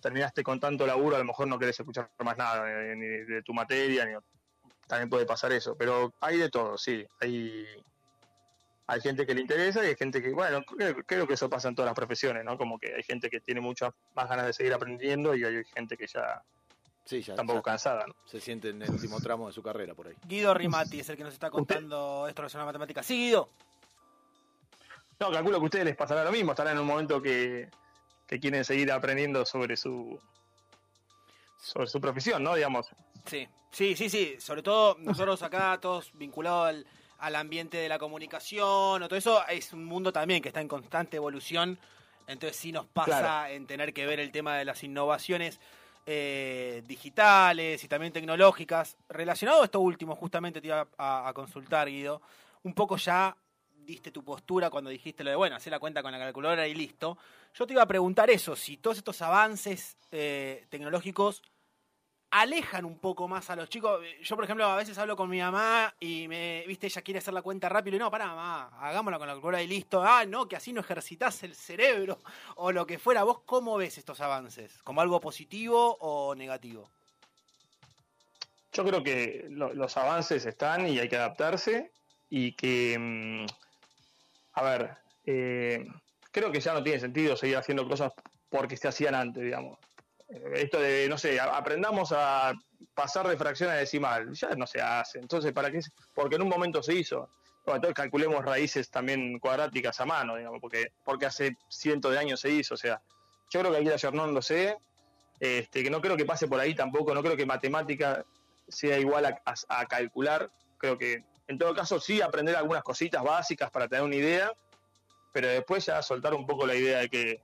terminaste 0.00 0.42
con 0.42 0.60
tanto 0.60 0.86
laburo, 0.86 1.16
a 1.16 1.18
lo 1.18 1.24
mejor 1.24 1.48
no 1.48 1.58
querés 1.58 1.78
escuchar 1.80 2.10
más 2.24 2.36
nada 2.36 2.64
eh, 2.70 2.94
ni 2.96 3.06
de 3.06 3.42
tu 3.42 3.52
materia, 3.52 4.04
ni 4.04 4.14
también 4.86 5.10
puede 5.10 5.26
pasar 5.26 5.52
eso, 5.52 5.76
pero 5.76 6.14
hay 6.20 6.38
de 6.38 6.48
todo, 6.48 6.78
sí, 6.78 7.04
hay 7.20 7.66
hay 8.88 9.00
gente 9.00 9.26
que 9.26 9.34
le 9.34 9.40
interesa 9.40 9.84
y 9.84 9.88
hay 9.88 9.96
gente 9.96 10.22
que, 10.22 10.30
bueno, 10.30 10.62
creo, 10.62 11.02
creo 11.04 11.26
que 11.26 11.34
eso 11.34 11.50
pasa 11.50 11.68
en 11.68 11.74
todas 11.74 11.88
las 11.88 11.96
profesiones, 11.96 12.44
¿no? 12.44 12.56
Como 12.56 12.78
que 12.78 12.94
hay 12.94 13.02
gente 13.02 13.28
que 13.28 13.40
tiene 13.40 13.60
muchas 13.60 13.92
más 14.14 14.28
ganas 14.28 14.46
de 14.46 14.52
seguir 14.52 14.72
aprendiendo 14.72 15.34
y 15.34 15.44
hay 15.44 15.64
gente 15.74 15.96
que 15.96 16.06
ya 16.06 16.40
Sí, 17.06 17.22
ya, 17.22 17.32
está 17.32 17.42
un 17.42 17.46
poco 17.48 17.60
ya 17.60 17.62
cansada, 17.62 18.06
¿no? 18.06 18.14
se 18.26 18.40
siente 18.40 18.68
en 18.70 18.82
el 18.82 18.90
último 18.90 19.18
tramo 19.20 19.46
de 19.46 19.52
su 19.54 19.62
carrera 19.62 19.94
por 19.94 20.08
ahí. 20.08 20.14
Guido 20.26 20.52
Rimati 20.52 21.00
es 21.00 21.08
el 21.08 21.16
que 21.16 21.22
nos 21.24 21.32
está 21.32 21.48
contando 21.50 22.26
esto 22.28 22.42
relacionado 22.42 22.68
a 22.68 22.72
matemáticas. 22.72 23.06
Sí, 23.06 23.14
Guido. 23.16 23.48
No, 25.18 25.30
calculo 25.30 25.58
que 25.58 25.62
a 25.62 25.64
ustedes 25.66 25.84
les 25.86 25.96
pasará 25.96 26.24
lo 26.24 26.32
mismo, 26.32 26.52
estarán 26.52 26.74
en 26.74 26.80
un 26.80 26.86
momento 26.86 27.22
que, 27.22 27.70
que 28.26 28.38
quieren 28.38 28.64
seguir 28.64 28.92
aprendiendo 28.92 29.46
sobre 29.46 29.76
su 29.76 30.20
sobre 31.58 31.86
su 31.86 32.00
profesión, 32.00 32.42
¿no? 32.42 32.54
Digamos. 32.54 32.88
Sí, 33.24 33.48
sí, 33.70 33.96
sí, 33.96 34.10
sí. 34.10 34.36
Sobre 34.38 34.62
todo 34.62 34.96
nosotros 34.98 35.42
acá, 35.42 35.78
todos 35.80 36.10
vinculados 36.14 36.68
al, 36.68 36.86
al 37.18 37.34
ambiente 37.36 37.78
de 37.78 37.88
la 37.88 37.98
comunicación 37.98 39.02
o 39.02 39.08
todo 39.08 39.16
eso, 39.16 39.46
es 39.48 39.72
un 39.72 39.84
mundo 39.84 40.12
también 40.12 40.42
que 40.42 40.48
está 40.48 40.60
en 40.60 40.68
constante 40.68 41.16
evolución. 41.16 41.78
Entonces 42.26 42.56
sí 42.56 42.72
nos 42.72 42.86
pasa 42.86 43.20
Claro. 43.20 43.54
en 43.54 43.66
tener 43.66 43.94
que 43.94 44.04
ver 44.06 44.20
el 44.20 44.32
tema 44.32 44.56
de 44.58 44.64
las 44.64 44.82
innovaciones 44.82 45.60
eh, 46.08 46.84
digitales 46.86 47.82
y 47.82 47.88
también 47.88 48.12
tecnológicas. 48.12 48.96
Relacionado 49.08 49.62
a 49.62 49.64
esto 49.64 49.80
último, 49.80 50.14
justamente 50.14 50.60
te 50.60 50.68
iba 50.68 50.86
a, 50.96 51.32
consultar, 51.34 51.88
Guido. 51.88 52.22
Un 52.62 52.74
poco 52.74 52.96
ya 52.96 53.36
diste 53.74 54.12
tu 54.12 54.24
postura 54.24 54.70
cuando 54.70 54.90
dijiste 54.90 55.24
lo 55.24 55.30
de, 55.30 55.36
bueno, 55.36 55.56
hacer 55.56 55.72
la 55.72 55.80
cuenta 55.80 56.02
con 56.02 56.12
la 56.12 56.18
calculadora 56.18 56.66
y 56.68 56.74
listo. 56.74 57.18
Yo 57.54 57.66
te 57.66 57.72
iba 57.72 57.82
a 57.82 57.86
preguntar 57.86 58.30
eso, 58.30 58.54
si 58.54 58.76
todos 58.76 58.98
estos 58.98 59.20
avances 59.20 59.96
eh, 60.12 60.66
tecnológicos 60.68 61.42
alejan 62.30 62.84
un 62.84 62.98
poco 62.98 63.28
más 63.28 63.48
a 63.50 63.56
los 63.56 63.68
chicos. 63.68 64.00
Yo, 64.22 64.36
por 64.36 64.44
ejemplo, 64.44 64.64
a 64.66 64.76
veces 64.76 64.98
hablo 64.98 65.16
con 65.16 65.30
mi 65.30 65.40
mamá 65.40 65.94
y 66.00 66.28
me, 66.28 66.64
viste, 66.66 66.86
ella 66.86 67.02
quiere 67.02 67.18
hacer 67.18 67.32
la 67.32 67.42
cuenta 67.42 67.68
rápido 67.68 67.96
y 67.96 67.98
no, 67.98 68.10
pará, 68.10 68.26
mamá, 68.26 68.70
hagámosla 68.80 69.18
con 69.18 69.26
la 69.28 69.34
calculadora 69.34 69.62
y 69.62 69.66
listo. 69.66 70.02
Ah, 70.02 70.24
no, 70.26 70.46
que 70.48 70.56
así 70.56 70.72
no 70.72 70.80
ejercitas 70.80 71.42
el 71.44 71.54
cerebro 71.54 72.18
o 72.56 72.72
lo 72.72 72.86
que 72.86 72.98
fuera. 72.98 73.22
¿Vos 73.24 73.40
cómo 73.46 73.76
ves 73.76 73.98
estos 73.98 74.20
avances? 74.20 74.82
¿Como 74.82 75.00
algo 75.00 75.20
positivo 75.20 75.96
o 76.00 76.34
negativo? 76.34 76.90
Yo 78.72 78.84
creo 78.84 79.02
que 79.02 79.46
lo- 79.48 79.72
los 79.72 79.96
avances 79.96 80.44
están 80.44 80.86
y 80.86 80.98
hay 80.98 81.08
que 81.08 81.16
adaptarse 81.16 81.92
y 82.28 82.52
que, 82.52 82.96
mm, 82.98 83.46
a 84.54 84.62
ver, 84.62 84.96
eh, 85.24 85.86
creo 86.30 86.52
que 86.52 86.60
ya 86.60 86.74
no 86.74 86.82
tiene 86.82 87.00
sentido 87.00 87.36
seguir 87.36 87.56
haciendo 87.56 87.88
cosas 87.88 88.12
porque 88.50 88.76
se 88.76 88.88
hacían 88.88 89.14
antes, 89.14 89.42
digamos. 89.42 89.78
Esto 90.28 90.80
de, 90.80 91.08
no 91.08 91.16
sé, 91.18 91.38
aprendamos 91.40 92.12
a 92.12 92.52
pasar 92.94 93.28
de 93.28 93.36
fracción 93.36 93.70
a 93.70 93.74
decimal, 93.74 94.32
ya 94.32 94.48
no 94.56 94.66
se 94.66 94.80
hace. 94.80 95.18
Entonces, 95.18 95.52
¿para 95.52 95.70
qué? 95.70 95.80
Porque 96.14 96.36
en 96.36 96.42
un 96.42 96.48
momento 96.48 96.82
se 96.82 96.94
hizo. 96.94 97.30
Bueno, 97.64 97.76
entonces 97.76 97.94
calculemos 97.94 98.44
raíces 98.44 98.90
también 98.90 99.38
cuadráticas 99.38 100.00
a 100.00 100.06
mano, 100.06 100.36
digamos, 100.36 100.60
porque, 100.60 100.92
porque 101.04 101.26
hace 101.26 101.56
cientos 101.68 102.12
de 102.12 102.18
años 102.18 102.40
se 102.40 102.50
hizo. 102.50 102.74
O 102.74 102.76
sea, 102.76 103.00
yo 103.50 103.60
creo 103.60 103.70
que 103.72 103.78
hay 103.78 103.84
que 103.84 103.88
ir 103.90 103.94
ayornándose, 103.94 104.76
este, 105.38 105.82
que 105.82 105.90
no 105.90 106.00
creo 106.00 106.16
que 106.16 106.24
pase 106.24 106.48
por 106.48 106.58
ahí 106.60 106.74
tampoco, 106.74 107.14
no 107.14 107.22
creo 107.22 107.36
que 107.36 107.46
matemática 107.46 108.24
sea 108.68 108.98
igual 108.98 109.26
a- 109.26 109.42
a 109.68 109.86
calcular. 109.86 110.50
Creo 110.78 110.98
que 110.98 111.24
en 111.48 111.58
todo 111.58 111.74
caso 111.74 112.00
sí 112.00 112.20
aprender 112.20 112.56
algunas 112.56 112.82
cositas 112.82 113.22
básicas 113.22 113.70
para 113.70 113.86
tener 113.88 114.04
una 114.04 114.16
idea, 114.16 114.52
pero 115.32 115.48
después 115.48 115.86
ya 115.86 116.02
soltar 116.02 116.34
un 116.34 116.46
poco 116.46 116.66
la 116.66 116.74
idea 116.74 116.98
de 116.98 117.08
que 117.08 117.42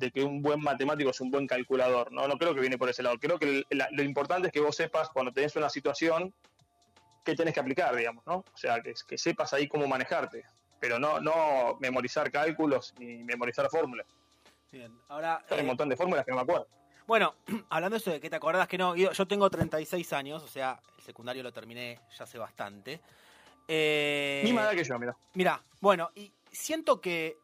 de 0.00 0.10
que 0.10 0.24
un 0.24 0.40
buen 0.42 0.60
matemático 0.60 1.10
es 1.10 1.20
un 1.20 1.30
buen 1.30 1.46
calculador. 1.46 2.10
No, 2.10 2.26
no 2.26 2.36
creo 2.38 2.54
que 2.54 2.60
viene 2.60 2.78
por 2.78 2.88
ese 2.88 3.02
lado. 3.02 3.18
Creo 3.18 3.38
que 3.38 3.64
la- 3.70 3.88
lo 3.92 4.02
importante 4.02 4.48
es 4.48 4.52
que 4.52 4.60
vos 4.60 4.74
sepas 4.74 5.10
cuando 5.10 5.30
tenés 5.32 5.54
una 5.56 5.68
situación 5.68 6.34
que 7.22 7.36
tenés 7.36 7.52
que 7.54 7.60
aplicar, 7.60 7.94
digamos, 7.94 8.24
¿no? 8.26 8.36
O 8.36 8.56
sea, 8.56 8.80
que, 8.80 8.94
que 9.06 9.18
sepas 9.18 9.52
ahí 9.52 9.68
cómo 9.68 9.86
manejarte, 9.86 10.44
pero 10.80 10.98
no 10.98 11.20
no 11.20 11.76
memorizar 11.80 12.30
cálculos 12.30 12.94
ni 12.98 13.22
memorizar 13.22 13.68
fórmulas. 13.68 14.06
Bien, 14.72 14.98
ahora... 15.08 15.44
Hay 15.50 15.58
eh, 15.58 15.60
un 15.60 15.66
montón 15.66 15.88
de 15.90 15.96
fórmulas 15.96 16.24
que 16.24 16.30
no 16.30 16.36
me 16.38 16.42
acuerdo. 16.42 16.66
Bueno, 17.06 17.34
hablando 17.68 17.94
de 17.96 17.98
eso 18.00 18.10
de 18.10 18.20
que 18.20 18.30
te 18.30 18.36
acordás 18.36 18.66
que 18.68 18.78
no, 18.78 18.96
yo 18.96 19.26
tengo 19.28 19.50
36 19.50 20.12
años, 20.14 20.42
o 20.42 20.48
sea, 20.48 20.80
el 20.96 21.04
secundario 21.04 21.42
lo 21.42 21.52
terminé 21.52 22.00
ya 22.16 22.24
hace 22.24 22.38
bastante. 22.38 23.00
Eh, 23.68 24.40
Misma 24.44 24.62
edad 24.62 24.72
que 24.72 24.84
yo, 24.84 24.98
mira. 24.98 25.14
Mira, 25.34 25.62
bueno, 25.80 26.10
y 26.14 26.32
siento 26.50 27.00
que, 27.00 27.36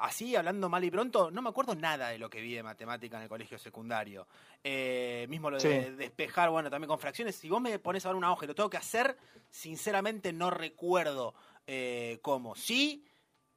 así 0.00 0.34
hablando 0.36 0.68
mal 0.68 0.82
y 0.84 0.90
pronto, 0.90 1.30
no 1.30 1.42
me 1.42 1.48
acuerdo 1.50 1.74
nada 1.74 2.08
de 2.08 2.18
lo 2.18 2.28
que 2.30 2.40
vi 2.40 2.54
de 2.54 2.62
matemática 2.62 3.16
en 3.16 3.24
el 3.24 3.28
colegio 3.28 3.58
secundario. 3.58 4.26
Eh, 4.64 5.26
mismo 5.28 5.50
lo 5.50 5.58
de 5.58 5.84
Sí. 5.84 5.90
despejar, 5.96 6.50
bueno, 6.50 6.70
también 6.70 6.88
con 6.88 6.98
fracciones. 6.98 7.36
Si 7.36 7.48
vos 7.48 7.60
me 7.60 7.78
pones 7.78 8.04
a 8.06 8.08
ver 8.08 8.16
una 8.16 8.32
hoja 8.32 8.44
y 8.44 8.48
lo 8.48 8.54
tengo 8.54 8.70
que 8.70 8.76
hacer, 8.76 9.16
sinceramente 9.50 10.32
no 10.32 10.50
recuerdo 10.50 11.34
eh, 11.66 12.18
cómo. 12.22 12.54
Sí, 12.54 13.04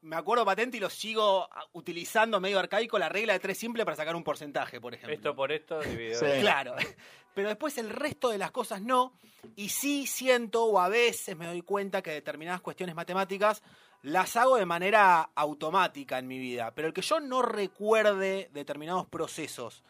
me 0.01 0.15
acuerdo 0.15 0.45
patente 0.45 0.77
y 0.77 0.79
lo 0.79 0.89
sigo 0.89 1.47
ah, 1.51 1.65
utilizando 1.73 2.39
medio 2.39 2.59
arcaico, 2.59 2.97
la 2.97 3.09
regla 3.09 3.33
de 3.33 3.39
tres 3.39 3.57
simple 3.57 3.85
para 3.85 3.95
sacar 3.95 4.15
un 4.15 4.23
porcentaje, 4.23 4.81
por 4.81 4.93
ejemplo. 4.93 5.13
Esto 5.13 5.35
por 5.35 5.51
esto, 5.51 5.79
dividido. 5.81 6.19
Sí. 6.19 6.41
Claro. 6.41 6.75
Pero 7.33 7.47
después 7.47 7.77
el 7.77 7.89
resto 7.89 8.29
de 8.29 8.37
las 8.37 8.51
cosas 8.51 8.81
no. 8.81 9.13
Y 9.55 9.69
sí 9.69 10.05
siento 10.05 10.65
o 10.65 10.79
a 10.79 10.89
veces 10.89 11.37
me 11.37 11.47
doy 11.47 11.61
cuenta 11.61 12.01
que 12.01 12.11
determinadas 12.11 12.61
cuestiones 12.61 12.95
matemáticas 12.95 13.63
las 14.03 14.35
hago 14.35 14.57
de 14.57 14.65
manera 14.65 15.29
automática 15.35 16.19
en 16.19 16.27
mi 16.27 16.39
vida. 16.39 16.73
Pero 16.75 16.87
el 16.87 16.93
que 16.93 17.01
yo 17.01 17.19
no 17.19 17.41
recuerde 17.41 18.49
determinados 18.53 19.07
procesos 19.07 19.83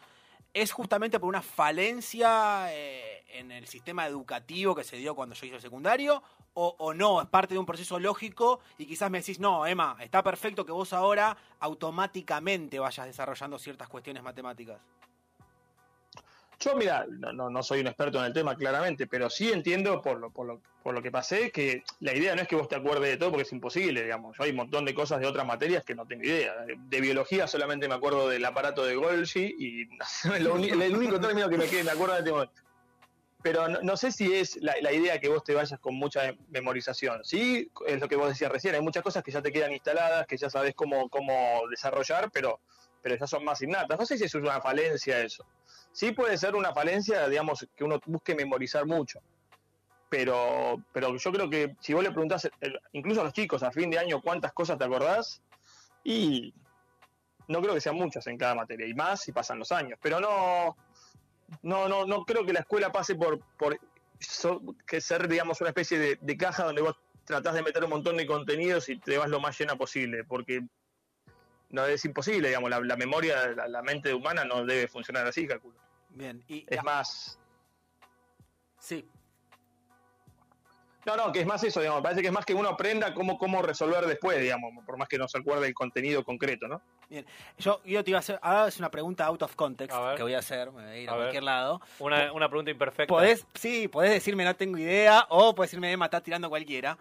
es 0.54 0.72
justamente 0.72 1.18
por 1.18 1.28
una 1.28 1.42
falencia 1.42 2.66
eh, 2.72 3.24
en 3.34 3.50
el 3.50 3.66
sistema 3.66 4.06
educativo 4.06 4.74
que 4.74 4.84
se 4.84 4.96
dio 4.96 5.14
cuando 5.14 5.34
yo 5.34 5.46
hice 5.46 5.56
el 5.56 5.62
secundario. 5.62 6.22
O, 6.54 6.74
o 6.78 6.92
no, 6.92 7.22
es 7.22 7.28
parte 7.28 7.54
de 7.54 7.58
un 7.58 7.64
proceso 7.64 7.98
lógico 7.98 8.60
y 8.76 8.84
quizás 8.84 9.10
me 9.10 9.20
decís, 9.20 9.40
no, 9.40 9.66
Emma, 9.66 9.96
está 10.00 10.22
perfecto 10.22 10.66
que 10.66 10.72
vos 10.72 10.92
ahora 10.92 11.34
automáticamente 11.60 12.78
vayas 12.78 13.06
desarrollando 13.06 13.58
ciertas 13.58 13.88
cuestiones 13.88 14.22
matemáticas. 14.22 14.78
Yo, 16.62 16.76
mira, 16.76 17.06
no, 17.08 17.50
no, 17.50 17.62
soy 17.62 17.80
un 17.80 17.88
experto 17.88 18.18
en 18.18 18.26
el 18.26 18.32
tema, 18.32 18.54
claramente, 18.54 19.08
pero 19.08 19.28
sí 19.28 19.50
entiendo 19.50 20.00
por 20.00 20.20
lo, 20.20 20.30
por, 20.30 20.46
lo, 20.46 20.60
por 20.82 20.94
lo 20.94 21.02
que 21.02 21.10
pasé 21.10 21.50
que 21.50 21.82
la 21.98 22.14
idea 22.14 22.36
no 22.36 22.42
es 22.42 22.48
que 22.48 22.54
vos 22.54 22.68
te 22.68 22.76
acuerdes 22.76 23.10
de 23.10 23.16
todo 23.16 23.30
porque 23.30 23.42
es 23.42 23.52
imposible, 23.52 24.02
digamos. 24.02 24.36
Yo 24.36 24.44
hay 24.44 24.50
un 24.50 24.56
montón 24.56 24.84
de 24.84 24.94
cosas 24.94 25.20
de 25.20 25.26
otras 25.26 25.44
materias 25.44 25.84
que 25.84 25.96
no 25.96 26.06
tengo 26.06 26.22
idea. 26.22 26.54
De, 26.88 27.00
biología 27.00 27.48
solamente 27.48 27.88
me 27.88 27.94
acuerdo 27.94 28.28
del 28.28 28.44
aparato 28.44 28.84
de 28.84 28.94
Golgi 28.94 29.56
y 29.58 29.88
el 30.36 30.46
único 30.96 31.20
término 31.20 31.48
que 31.48 31.58
me, 31.58 31.66
quede, 31.66 31.82
me 31.82 31.90
acuerdo 31.90 32.14
de 32.14 32.20
este 32.20 32.30
momento. 32.30 32.62
Pero 33.42 33.68
no, 33.68 33.80
no 33.82 33.96
sé 33.96 34.12
si 34.12 34.32
es 34.32 34.56
la, 34.62 34.76
la 34.80 34.92
idea 34.92 35.18
que 35.18 35.28
vos 35.28 35.42
te 35.42 35.54
vayas 35.54 35.80
con 35.80 35.96
mucha 35.96 36.32
memorización. 36.50 37.24
Sí, 37.24 37.72
es 37.88 38.00
lo 38.00 38.08
que 38.08 38.14
vos 38.14 38.28
decías 38.28 38.52
recién, 38.52 38.76
hay 38.76 38.82
muchas 38.82 39.02
cosas 39.02 39.24
que 39.24 39.32
ya 39.32 39.42
te 39.42 39.50
quedan 39.50 39.72
instaladas, 39.72 40.28
que 40.28 40.36
ya 40.36 40.48
sabes 40.48 40.76
cómo, 40.76 41.08
cómo 41.08 41.62
desarrollar, 41.70 42.30
pero, 42.30 42.60
pero 43.02 43.16
ya 43.16 43.26
son 43.26 43.44
más 43.44 43.60
innatas. 43.62 43.98
No 43.98 44.06
sé 44.06 44.16
si 44.16 44.24
es 44.24 44.34
una 44.34 44.60
falencia 44.60 45.20
eso. 45.20 45.44
Sí 45.92 46.12
puede 46.12 46.38
ser 46.38 46.54
una 46.54 46.72
falencia, 46.72 47.28
digamos, 47.28 47.66
que 47.76 47.84
uno 47.84 48.00
busque 48.06 48.34
memorizar 48.34 48.86
mucho. 48.86 49.20
Pero, 50.08 50.82
pero 50.92 51.16
yo 51.16 51.32
creo 51.32 51.50
que 51.50 51.76
si 51.80 51.94
vos 51.94 52.04
le 52.04 52.10
preguntás, 52.10 52.44
eh, 52.44 52.50
incluso 52.92 53.20
a 53.20 53.24
los 53.24 53.32
chicos 53.32 53.62
a 53.62 53.72
fin 53.72 53.90
de 53.90 53.98
año, 53.98 54.20
cuántas 54.22 54.52
cosas 54.52 54.78
te 54.78 54.84
acordás, 54.84 55.42
y 56.04 56.54
no 57.48 57.60
creo 57.60 57.74
que 57.74 57.80
sean 57.80 57.96
muchas 57.96 58.26
en 58.26 58.36
cada 58.36 58.54
materia, 58.54 58.86
y 58.86 58.94
más 58.94 59.22
si 59.22 59.32
pasan 59.32 59.58
los 59.58 59.72
años. 59.72 59.98
Pero 60.02 60.20
no, 60.20 60.76
no, 61.62 61.88
no, 61.88 62.06
no 62.06 62.24
creo 62.24 62.44
que 62.44 62.52
la 62.52 62.60
escuela 62.60 62.92
pase 62.92 63.14
por, 63.14 63.40
por 63.56 63.78
que 64.86 65.00
ser, 65.00 65.28
digamos, 65.28 65.60
una 65.60 65.70
especie 65.70 65.98
de, 65.98 66.18
de 66.20 66.36
caja 66.36 66.64
donde 66.64 66.82
vos 66.82 66.96
tratás 67.24 67.54
de 67.54 67.62
meter 67.62 67.82
un 67.84 67.90
montón 67.90 68.16
de 68.16 68.26
contenidos 68.26 68.88
y 68.88 68.98
te 68.98 69.18
vas 69.18 69.28
lo 69.28 69.40
más 69.40 69.58
llena 69.58 69.76
posible, 69.76 70.24
porque 70.24 70.62
no 71.72 71.84
es 71.86 72.04
imposible, 72.04 72.48
digamos, 72.48 72.70
la, 72.70 72.80
la 72.80 72.96
memoria, 72.96 73.48
la, 73.48 73.66
la 73.66 73.82
mente 73.82 74.14
humana 74.14 74.44
no 74.44 74.64
debe 74.64 74.86
funcionar 74.88 75.26
así, 75.26 75.46
calculo. 75.46 75.76
Bien, 76.10 76.42
y 76.46 76.64
Es 76.68 76.82
más, 76.84 77.38
sí, 78.78 79.08
no, 81.04 81.16
no, 81.16 81.32
que 81.32 81.40
es 81.40 81.46
más 81.46 81.62
eso, 81.64 81.80
digamos, 81.80 82.00
me 82.00 82.04
parece 82.04 82.20
que 82.22 82.28
es 82.28 82.32
más 82.32 82.44
que 82.46 82.54
uno 82.54 82.68
aprenda 82.68 83.12
cómo, 83.12 83.36
cómo 83.36 83.60
resolver 83.60 84.06
después, 84.06 84.40
digamos, 84.40 84.72
por 84.86 84.96
más 84.96 85.08
que 85.08 85.18
no 85.18 85.26
se 85.26 85.38
acuerde 85.38 85.66
el 85.66 85.74
contenido 85.74 86.24
concreto, 86.24 86.68
¿no? 86.68 86.80
yo, 87.58 87.82
yo 87.84 88.02
te 88.04 88.10
iba 88.10 88.18
a 88.18 88.20
hacer, 88.20 88.38
ahora 88.40 88.68
es 88.68 88.78
una 88.78 88.90
pregunta 88.90 89.26
out 89.26 89.42
of 89.42 89.54
context 89.56 89.94
que 90.16 90.22
voy 90.22 90.34
a 90.34 90.38
hacer, 90.38 90.70
me 90.70 90.82
voy 90.82 90.90
a 90.92 90.98
ir 90.98 91.08
a, 91.08 91.12
A 91.12 91.16
ver. 91.16 91.24
cualquier 91.24 91.42
lado. 91.42 91.80
Una, 91.98 92.32
una 92.32 92.48
pregunta 92.48 92.70
imperfecta. 92.70 93.12
Podés, 93.12 93.44
sí, 93.54 93.88
podés 93.88 94.12
decirme 94.12 94.44
no 94.44 94.54
tengo 94.54 94.78
idea 94.78 95.26
o 95.28 95.54
podés 95.54 95.70
decirme 95.70 95.90
Emma, 95.92 96.04
está 96.06 96.20
tirando 96.22 96.48
cualquiera. 96.48 96.96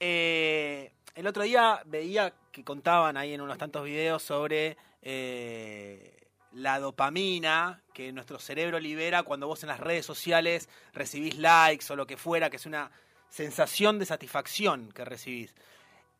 Eh, 0.00 0.90
el 1.14 1.26
otro 1.26 1.42
día 1.42 1.82
veía 1.86 2.32
que 2.50 2.64
contaban 2.64 3.16
ahí 3.16 3.34
en 3.34 3.40
unos 3.40 3.58
tantos 3.58 3.84
videos 3.84 4.22
sobre 4.22 4.76
eh, 5.02 6.16
la 6.52 6.78
dopamina 6.78 7.82
que 7.92 8.12
nuestro 8.12 8.38
cerebro 8.38 8.78
libera 8.78 9.22
cuando 9.22 9.46
vos 9.46 9.62
en 9.62 9.68
las 9.68 9.80
redes 9.80 10.04
sociales 10.06 10.68
recibís 10.92 11.36
likes 11.38 11.86
o 11.92 11.96
lo 11.96 12.06
que 12.06 12.16
fuera, 12.16 12.50
que 12.50 12.56
es 12.56 12.66
una 12.66 12.90
sensación 13.28 13.98
de 13.98 14.06
satisfacción 14.06 14.92
que 14.92 15.04
recibís. 15.04 15.54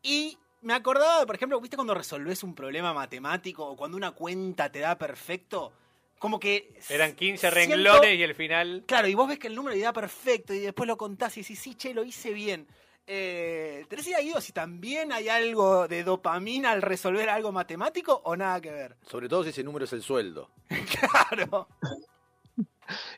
Y 0.03 0.39
me 0.63 0.75
acordaba, 0.75 1.25
por 1.27 1.35
ejemplo, 1.37 1.61
¿viste 1.61 1.77
cuando 1.77 1.95
resolvés 1.95 2.43
un 2.43 2.55
problema 2.55 2.95
matemático 2.95 3.67
o 3.67 3.77
cuando 3.77 3.97
una 3.97 4.13
cuenta 4.13 4.71
te 4.71 4.79
da 4.81 4.97
perfecto? 4.97 5.73
Como 6.19 6.39
que... 6.39 6.73
Eran 6.89 7.15
15 7.15 7.51
siento- 7.51 7.55
renglones 7.55 8.19
y 8.19 8.23
el 8.23 8.35
final. 8.35 8.85
Claro, 8.87 9.09
y 9.09 9.15
vos 9.15 9.29
ves 9.29 9.39
que 9.39 9.49
el 9.49 9.55
número 9.57 9.75
le 9.77 9.83
da 9.83 9.93
perfecto 9.93 10.55
y 10.55 10.61
después 10.61 10.87
lo 10.87 10.97
contás 10.97 11.37
y 11.37 11.41
decís, 11.43 11.59
sí, 11.59 11.75
che, 11.75 11.93
lo 11.93 12.05
hice 12.05 12.33
bien. 12.33 12.67
Eh, 13.07 13.85
¿Tenés 13.89 14.07
idea, 14.07 14.21
Guido, 14.21 14.41
si 14.41 14.53
también 14.53 15.13
hay 15.13 15.29
algo 15.29 15.89
de 15.89 16.05
dopamina 16.05 16.71
al 16.71 16.83
resolver 16.83 17.29
algo 17.29 17.51
matemático 17.53 18.21
o 18.25 18.37
nada 18.37 18.61
que 18.61 18.71
ver? 18.71 18.97
Sobre 19.11 19.29
todo 19.29 19.43
si 19.43 19.51
ese 19.51 19.65
número 19.65 19.85
es 19.85 19.93
el 19.93 20.03
sueldo. 20.03 20.51
Claro. 21.29 21.69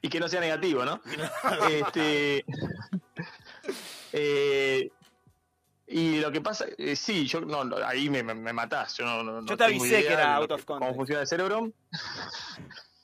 Y 0.03 0.09
que 0.09 0.21
no 0.21 0.29
sea 0.29 0.41
negativo, 0.41 0.85
¿no? 0.85 1.01
este, 1.71 2.45
eh, 4.13 4.91
y 5.87 6.21
lo 6.21 6.31
que 6.31 6.41
pasa, 6.41 6.67
eh, 6.79 6.95
sí, 6.95 7.27
yo 7.27 7.41
no, 7.41 7.65
no, 7.65 7.77
ahí 7.85 8.09
me, 8.09 8.23
me, 8.23 8.35
me 8.35 8.53
matás. 8.53 8.97
Yo, 8.97 9.05
no, 9.05 9.23
no- 9.23 9.41
no 9.41 9.47
Yo 9.49 9.57
te 9.57 9.65
tengo 9.67 9.81
avisé 9.83 9.99
idea 10.01 10.09
que 10.09 10.13
era 10.15 10.35
out 10.37 10.51
of 10.53 10.65
cómo 10.65 10.79
context. 10.81 10.97
funciona 10.97 11.21
el 11.23 11.27
cerebro. 11.27 11.73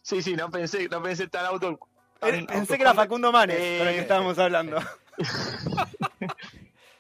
sí, 0.03 0.23
sí, 0.23 0.35
no 0.37 0.51
pensé, 0.51 0.89
no 0.89 1.03
pensé 1.03 1.27
tan 1.29 1.47
auto. 1.47 1.79
tan 2.21 2.47
Pensé 2.47 2.77
que 2.77 2.83
era 2.83 2.95
Facundo 2.95 3.33
Manes 3.33 3.57
Eh, 3.59 3.77
con 3.79 3.89
el 3.89 3.95
que 3.95 4.01
estábamos 4.01 4.39
hablando. 4.39 4.79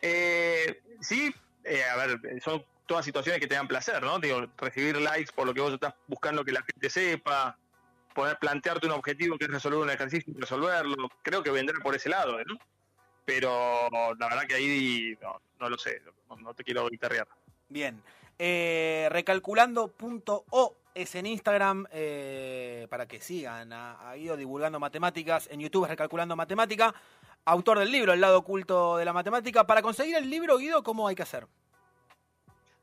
Eh, 0.02 0.82
sí, 1.00 1.34
eh, 1.64 1.84
a 1.84 1.96
ver, 1.96 2.20
son 2.42 2.64
todas 2.86 3.04
situaciones 3.04 3.40
que 3.40 3.46
te 3.46 3.54
dan 3.54 3.68
placer, 3.68 4.02
¿no? 4.02 4.18
Digo, 4.18 4.46
recibir 4.56 5.00
likes 5.00 5.32
por 5.32 5.46
lo 5.46 5.54
que 5.54 5.60
vos 5.60 5.72
estás 5.72 5.94
buscando 6.08 6.44
que 6.44 6.52
la 6.52 6.62
gente 6.62 6.90
sepa, 6.90 7.56
poder 8.14 8.38
plantearte 8.38 8.86
un 8.86 8.92
objetivo 8.92 9.38
que 9.38 9.44
es 9.44 9.50
resolver 9.50 9.78
un 9.78 9.90
ejercicio 9.90 10.32
y 10.36 10.40
resolverlo. 10.40 11.08
Creo 11.22 11.42
que 11.42 11.50
vendrá 11.50 11.78
por 11.80 11.94
ese 11.94 12.08
lado, 12.08 12.42
¿no? 12.44 12.58
Pero 13.24 13.88
la 14.18 14.28
verdad 14.28 14.46
que 14.48 14.54
ahí 14.54 15.16
no, 15.22 15.40
no 15.60 15.68
lo 15.68 15.78
sé, 15.78 16.02
no, 16.28 16.54
te 16.54 16.64
quiero 16.64 16.88
guitarrear. 16.88 17.28
Bien. 17.68 18.02
Eh, 18.38 19.06
recalculando.o 19.10 20.76
es 20.94 21.14
en 21.14 21.26
Instagram 21.26 21.86
eh, 21.92 22.86
para 22.90 23.06
que 23.06 23.20
sigan 23.20 23.72
a, 23.72 24.10
a 24.10 24.14
Guido 24.16 24.36
divulgando 24.36 24.80
matemáticas. 24.80 25.48
En 25.52 25.60
YouTube 25.60 25.84
es 25.84 25.90
Recalculando 25.90 26.34
Matemática. 26.34 26.92
Autor 27.44 27.78
del 27.78 27.90
libro 27.90 28.12
El 28.12 28.20
lado 28.20 28.38
oculto 28.38 28.96
de 28.96 29.04
la 29.04 29.12
matemática. 29.12 29.66
Para 29.66 29.82
conseguir 29.82 30.16
el 30.16 30.28
libro, 30.30 30.58
Guido, 30.58 30.82
¿cómo 30.82 31.08
hay 31.08 31.14
que 31.14 31.22
hacer? 31.22 31.46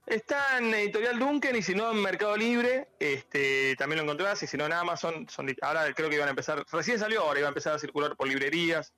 Está 0.05 0.57
en 0.57 0.73
Editorial 0.73 1.19
Duncan 1.19 1.55
y 1.55 1.61
si 1.61 1.75
no 1.75 1.91
en 1.91 2.01
Mercado 2.01 2.37
Libre, 2.37 2.87
este, 2.97 3.75
también 3.75 3.97
lo 3.97 4.03
encontrás, 4.03 4.41
y 4.41 4.47
si 4.47 4.55
no 4.55 4.65
en 4.65 4.71
Amazon, 4.71 5.27
son, 5.29 5.53
ahora 5.61 5.93
creo 5.93 6.09
que 6.09 6.15
iban 6.15 6.29
a 6.29 6.31
empezar, 6.31 6.65
recién 6.71 6.97
salió, 6.97 7.23
ahora 7.23 7.39
iba 7.39 7.49
a 7.49 7.51
empezar 7.51 7.73
a 7.73 7.79
circular 7.79 8.15
por 8.15 8.25
librerías. 8.27 8.93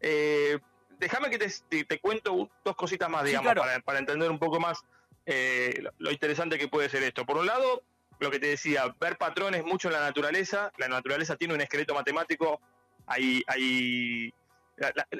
Eh, 0.00 0.60
déjame 1.00 1.28
que 1.28 1.38
te, 1.38 1.52
te, 1.68 1.84
te 1.84 1.98
cuento 1.98 2.48
dos 2.64 2.76
cositas 2.76 3.10
más, 3.10 3.22
Sí, 3.22 3.28
digamos, 3.28 3.46
claro. 3.52 3.62
para, 3.62 3.80
para 3.80 3.98
entender 3.98 4.30
un 4.30 4.38
poco 4.38 4.60
más 4.60 4.78
eh, 5.26 5.80
lo, 5.82 5.90
lo 5.98 6.12
interesante 6.12 6.56
que 6.56 6.68
puede 6.68 6.88
ser 6.88 7.02
esto. 7.02 7.26
Por 7.26 7.36
un 7.36 7.46
lado, 7.46 7.82
lo 8.20 8.30
que 8.30 8.38
te 8.38 8.46
decía, 8.46 8.94
ver 9.00 9.18
patrones 9.18 9.64
mucho 9.64 9.88
en 9.88 9.94
la 9.94 10.00
naturaleza. 10.00 10.70
La 10.76 10.86
naturaleza 10.86 11.34
tiene 11.34 11.54
un 11.54 11.62
esqueleto 11.62 11.94
matemático. 11.94 12.60
Hay, 13.06 13.42
hay 13.48 14.32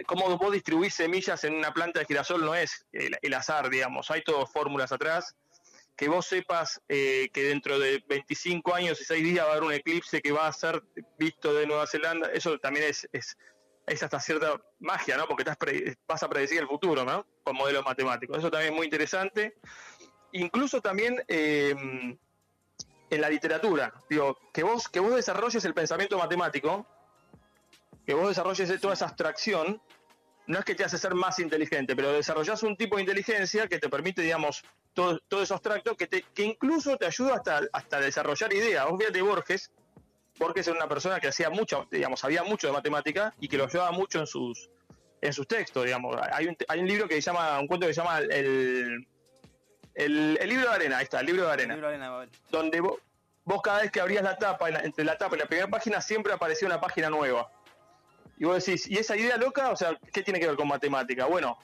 cómo 0.07 0.37
vos 0.37 0.53
distribuís 0.53 0.95
semillas 0.95 1.45
en 1.45 1.55
una 1.55 1.73
planta 1.73 2.01
de 2.01 2.07
girasol 2.07 2.45
no 2.45 2.55
es 2.55 2.87
el, 2.93 3.35
azar, 3.35 3.71
digamos. 3.71 4.11
Hay 4.11 4.23
todas 4.23 4.51
fórmulas 4.51 4.93
atrás. 4.93 5.35
Que 5.97 6.09
vos 6.09 6.27
sepas 6.27 6.81
eh, 6.89 7.29
que 7.33 7.45
dentro 7.45 7.79
de 7.79 8.03
25 8.09 8.75
años 8.75 9.01
y 9.01 9.05
6 9.05 9.23
días 9.23 9.47
va 9.47 9.51
a 9.51 9.53
haber 9.53 9.63
un 9.63 9.73
eclipse 9.73 10.21
que 10.21 10.33
va 10.33 10.49
a 10.49 10.53
ser 10.53 10.83
visto 11.19 11.55
de 11.55 11.69
Nueva 11.69 11.87
Zelanda, 11.87 12.33
eso 12.33 12.59
también 12.59 12.87
es, 12.87 13.09
es, 13.13 13.37
hasta 14.03 14.19
cierta 14.19 14.61
magia, 14.81 15.17
¿no? 15.17 15.29
Porque 15.29 15.45
vas 16.09 16.23
a 16.25 16.29
predecir 16.29 16.59
el 16.59 16.67
futuro, 16.67 17.05
¿no? 17.05 17.25
Con 17.45 17.55
modelos 17.55 17.85
matemáticos. 17.85 18.39
Eso 18.39 18.51
también 18.51 18.73
es 18.73 18.77
muy 18.77 18.87
interesante. 18.87 19.57
Incluso 20.33 20.81
también 20.81 21.23
eh, 21.29 21.77
en 23.11 23.21
la 23.21 23.31
literatura, 23.31 23.95
digo, 24.09 24.37
que 24.53 24.65
vos, 24.65 24.89
que 24.89 25.01
vos 25.01 25.15
desarrolles 25.15 25.65
el 25.65 25.75
pensamiento 25.75 26.19
matemático, 26.19 26.87
que 28.07 28.15
vos 28.15 28.29
desarrolles 28.29 28.81
toda 28.81 28.95
esa 28.95 29.07
abstracción, 29.07 29.81
no 30.47 30.59
es 30.59 30.65
que 30.65 30.75
te 30.75 30.85
hace 30.85 30.99
ser 30.99 31.15
más 31.15 31.39
inteligente, 31.39 31.97
pero 31.97 32.13
desarrollás 32.13 32.63
un 32.63 32.77
tipo 32.77 32.97
de 32.97 33.03
inteligencia 33.03 33.67
que 33.67 33.79
te 33.79 33.89
permite, 33.89 34.23
digamos, 34.23 34.63
todo, 34.93 35.19
todo 35.29 35.43
eso 35.43 35.55
abstracto, 35.55 35.97
que, 35.97 36.07
te, 36.07 36.23
que 36.35 36.45
incluso 36.45 36.97
te 36.97 37.07
ayuda 37.07 37.37
hasta, 37.37 37.63
hasta 37.73 38.01
desarrollar 38.01 38.53
ideas. 38.53 38.87
Vos 38.89 38.99
fíjate 38.99 39.23
Borges, 39.23 39.71
Borges 40.39 40.67
era 40.69 40.77
una 40.77 40.89
persona 40.89 41.19
que 41.19 41.29
hacía 41.29 41.49
mucho, 41.51 41.89
digamos, 41.91 42.21
sabía 42.21 42.43
mucho 42.43 42.67
de 42.67 42.73
matemática 42.73 43.35
y 43.41 43.49
que 43.49 43.57
lo 43.57 43.65
ayudaba 43.65 43.93
mucho 43.93 44.21
en 44.21 44.27
sus, 44.27 44.69
en 45.21 45.33
sus 45.33 45.49
textos, 45.49 45.85
digamos. 45.85 46.15
Hay 46.33 46.47
un, 46.47 46.57
hay 46.69 46.81
un 46.81 46.87
libro 46.87 47.09
que 47.09 47.15
se 47.15 47.23
llama, 47.23 47.59
un 47.59 47.67
cuento 47.67 47.87
que 47.87 47.95
se 47.95 48.03
llama 48.03 48.19
el, 48.19 49.07
el, 49.95 50.39
el 50.41 50.49
libro 50.49 50.69
de 50.69 50.75
arena, 50.75 50.99
ahí 50.99 51.05
está, 51.05 51.21
el 51.21 51.27
libro 51.27 51.47
de 51.47 51.53
arena 51.53 51.75
El 51.75 51.81
libro 51.81 51.89
de 51.89 51.95
Elena 51.95 52.11
Babel. 52.11 52.31
donde 52.51 52.81
vos, 52.81 52.99
vos 53.45 53.63
cada 53.63 53.81
vez 53.81 53.91
que 53.91 54.01
abrías 54.01 54.23
la 54.23 54.37
tapa, 54.37 54.69
entre 54.69 55.05
la 55.05 55.17
tapa 55.17 55.37
y 55.37 55.39
la 55.39 55.47
primera 55.47 55.69
página, 55.69 56.01
siempre 56.03 56.33
aparecía 56.33 56.69
una 56.69 56.81
página 56.81 57.09
nueva. 57.09 57.51
Y 58.39 58.45
vos 58.45 58.65
decís, 58.65 58.89
¿y 58.89 58.99
esa 58.99 59.17
idea 59.17 59.37
loca? 59.37 59.71
O 59.71 59.77
sea, 59.77 59.99
¿qué 60.13 60.23
tiene 60.23 60.41
que 60.41 60.47
ver 60.47 60.57
con 60.57 60.69
matemática? 60.69 61.27
Bueno, 61.27 61.59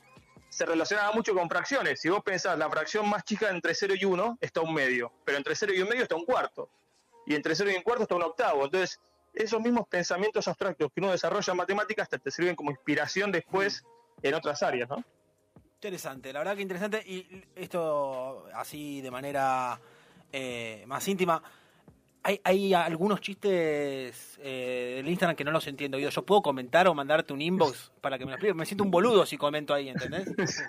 se 0.49 0.67
relacionaba 0.67 1.13
mucho 1.13 1.35
con 1.35 1.49
fracciones. 1.49 2.01
Si 2.01 2.09
vos 2.09 2.23
pensás, 2.23 2.59
la 2.59 2.69
fracción 2.69 3.09
más 3.09 3.25
chica 3.25 3.51
entre 3.51 3.75
0 3.75 3.95
y 3.97 4.05
1 4.05 4.39
está 4.41 4.61
un 4.61 4.75
medio, 4.75 5.13
pero 5.25 5.39
entre 5.39 5.55
0 5.55 5.73
y 5.75 5.81
un 5.81 5.89
medio 5.89 6.03
está 6.03 6.17
un 6.17 6.25
cuarto. 6.25 6.71
Y 7.27 7.35
entre 7.35 7.55
0 7.55 7.71
y 7.73 7.77
un 7.77 7.83
cuarto 7.83 8.03
está 8.03 8.15
un 8.17 8.23
octavo. 8.23 8.65
Entonces, 8.65 9.01
esos 9.33 9.61
mismos 9.61 9.87
pensamientos 9.89 10.49
abstractos 10.49 10.91
que 10.93 11.01
uno 11.01 11.13
desarrolla 11.13 11.53
en 11.53 11.57
matemáticas 11.57 12.05
hasta 12.05 12.19
te 12.19 12.31
sirven 12.31 12.57
como 12.57 12.71
inspiración 12.71 13.31
después 13.31 13.85
en 14.23 14.35
otras 14.35 14.63
áreas, 14.63 14.89
¿no? 14.89 15.05
Interesante, 15.77 16.33
la 16.33 16.41
verdad 16.41 16.57
que 16.57 16.63
interesante. 16.63 17.03
Y 17.07 17.45
esto 17.55 18.47
así 18.55 19.01
de 19.01 19.11
manera 19.11 19.81
eh, 20.33 20.85
más 20.87 21.07
íntima. 21.09 21.43
Hay, 22.23 22.41
hay 22.45 22.75
algunos 22.75 23.21
chistes 23.21 24.39
eh, 24.43 24.95
del 24.97 25.09
Instagram 25.09 25.35
que 25.37 25.45
no 25.45 25.51
los 25.51 25.67
entiendo. 25.67 25.97
Guido. 25.97 26.11
Yo 26.11 26.23
puedo 26.23 26.43
comentar 26.43 26.87
o 26.89 26.95
mandarte 26.95 27.33
un 27.33 27.41
inbox 27.41 27.93
para 28.01 28.19
que 28.19 28.25
me 28.25 28.33
lo 28.33 28.35
expliques. 28.37 28.57
Me 28.57 28.67
siento 28.67 28.85
un 28.85 28.91
boludo 28.91 29.25
si 29.25 29.37
comento 29.39 29.73
ahí, 29.73 29.89
¿entendés? 29.89 30.29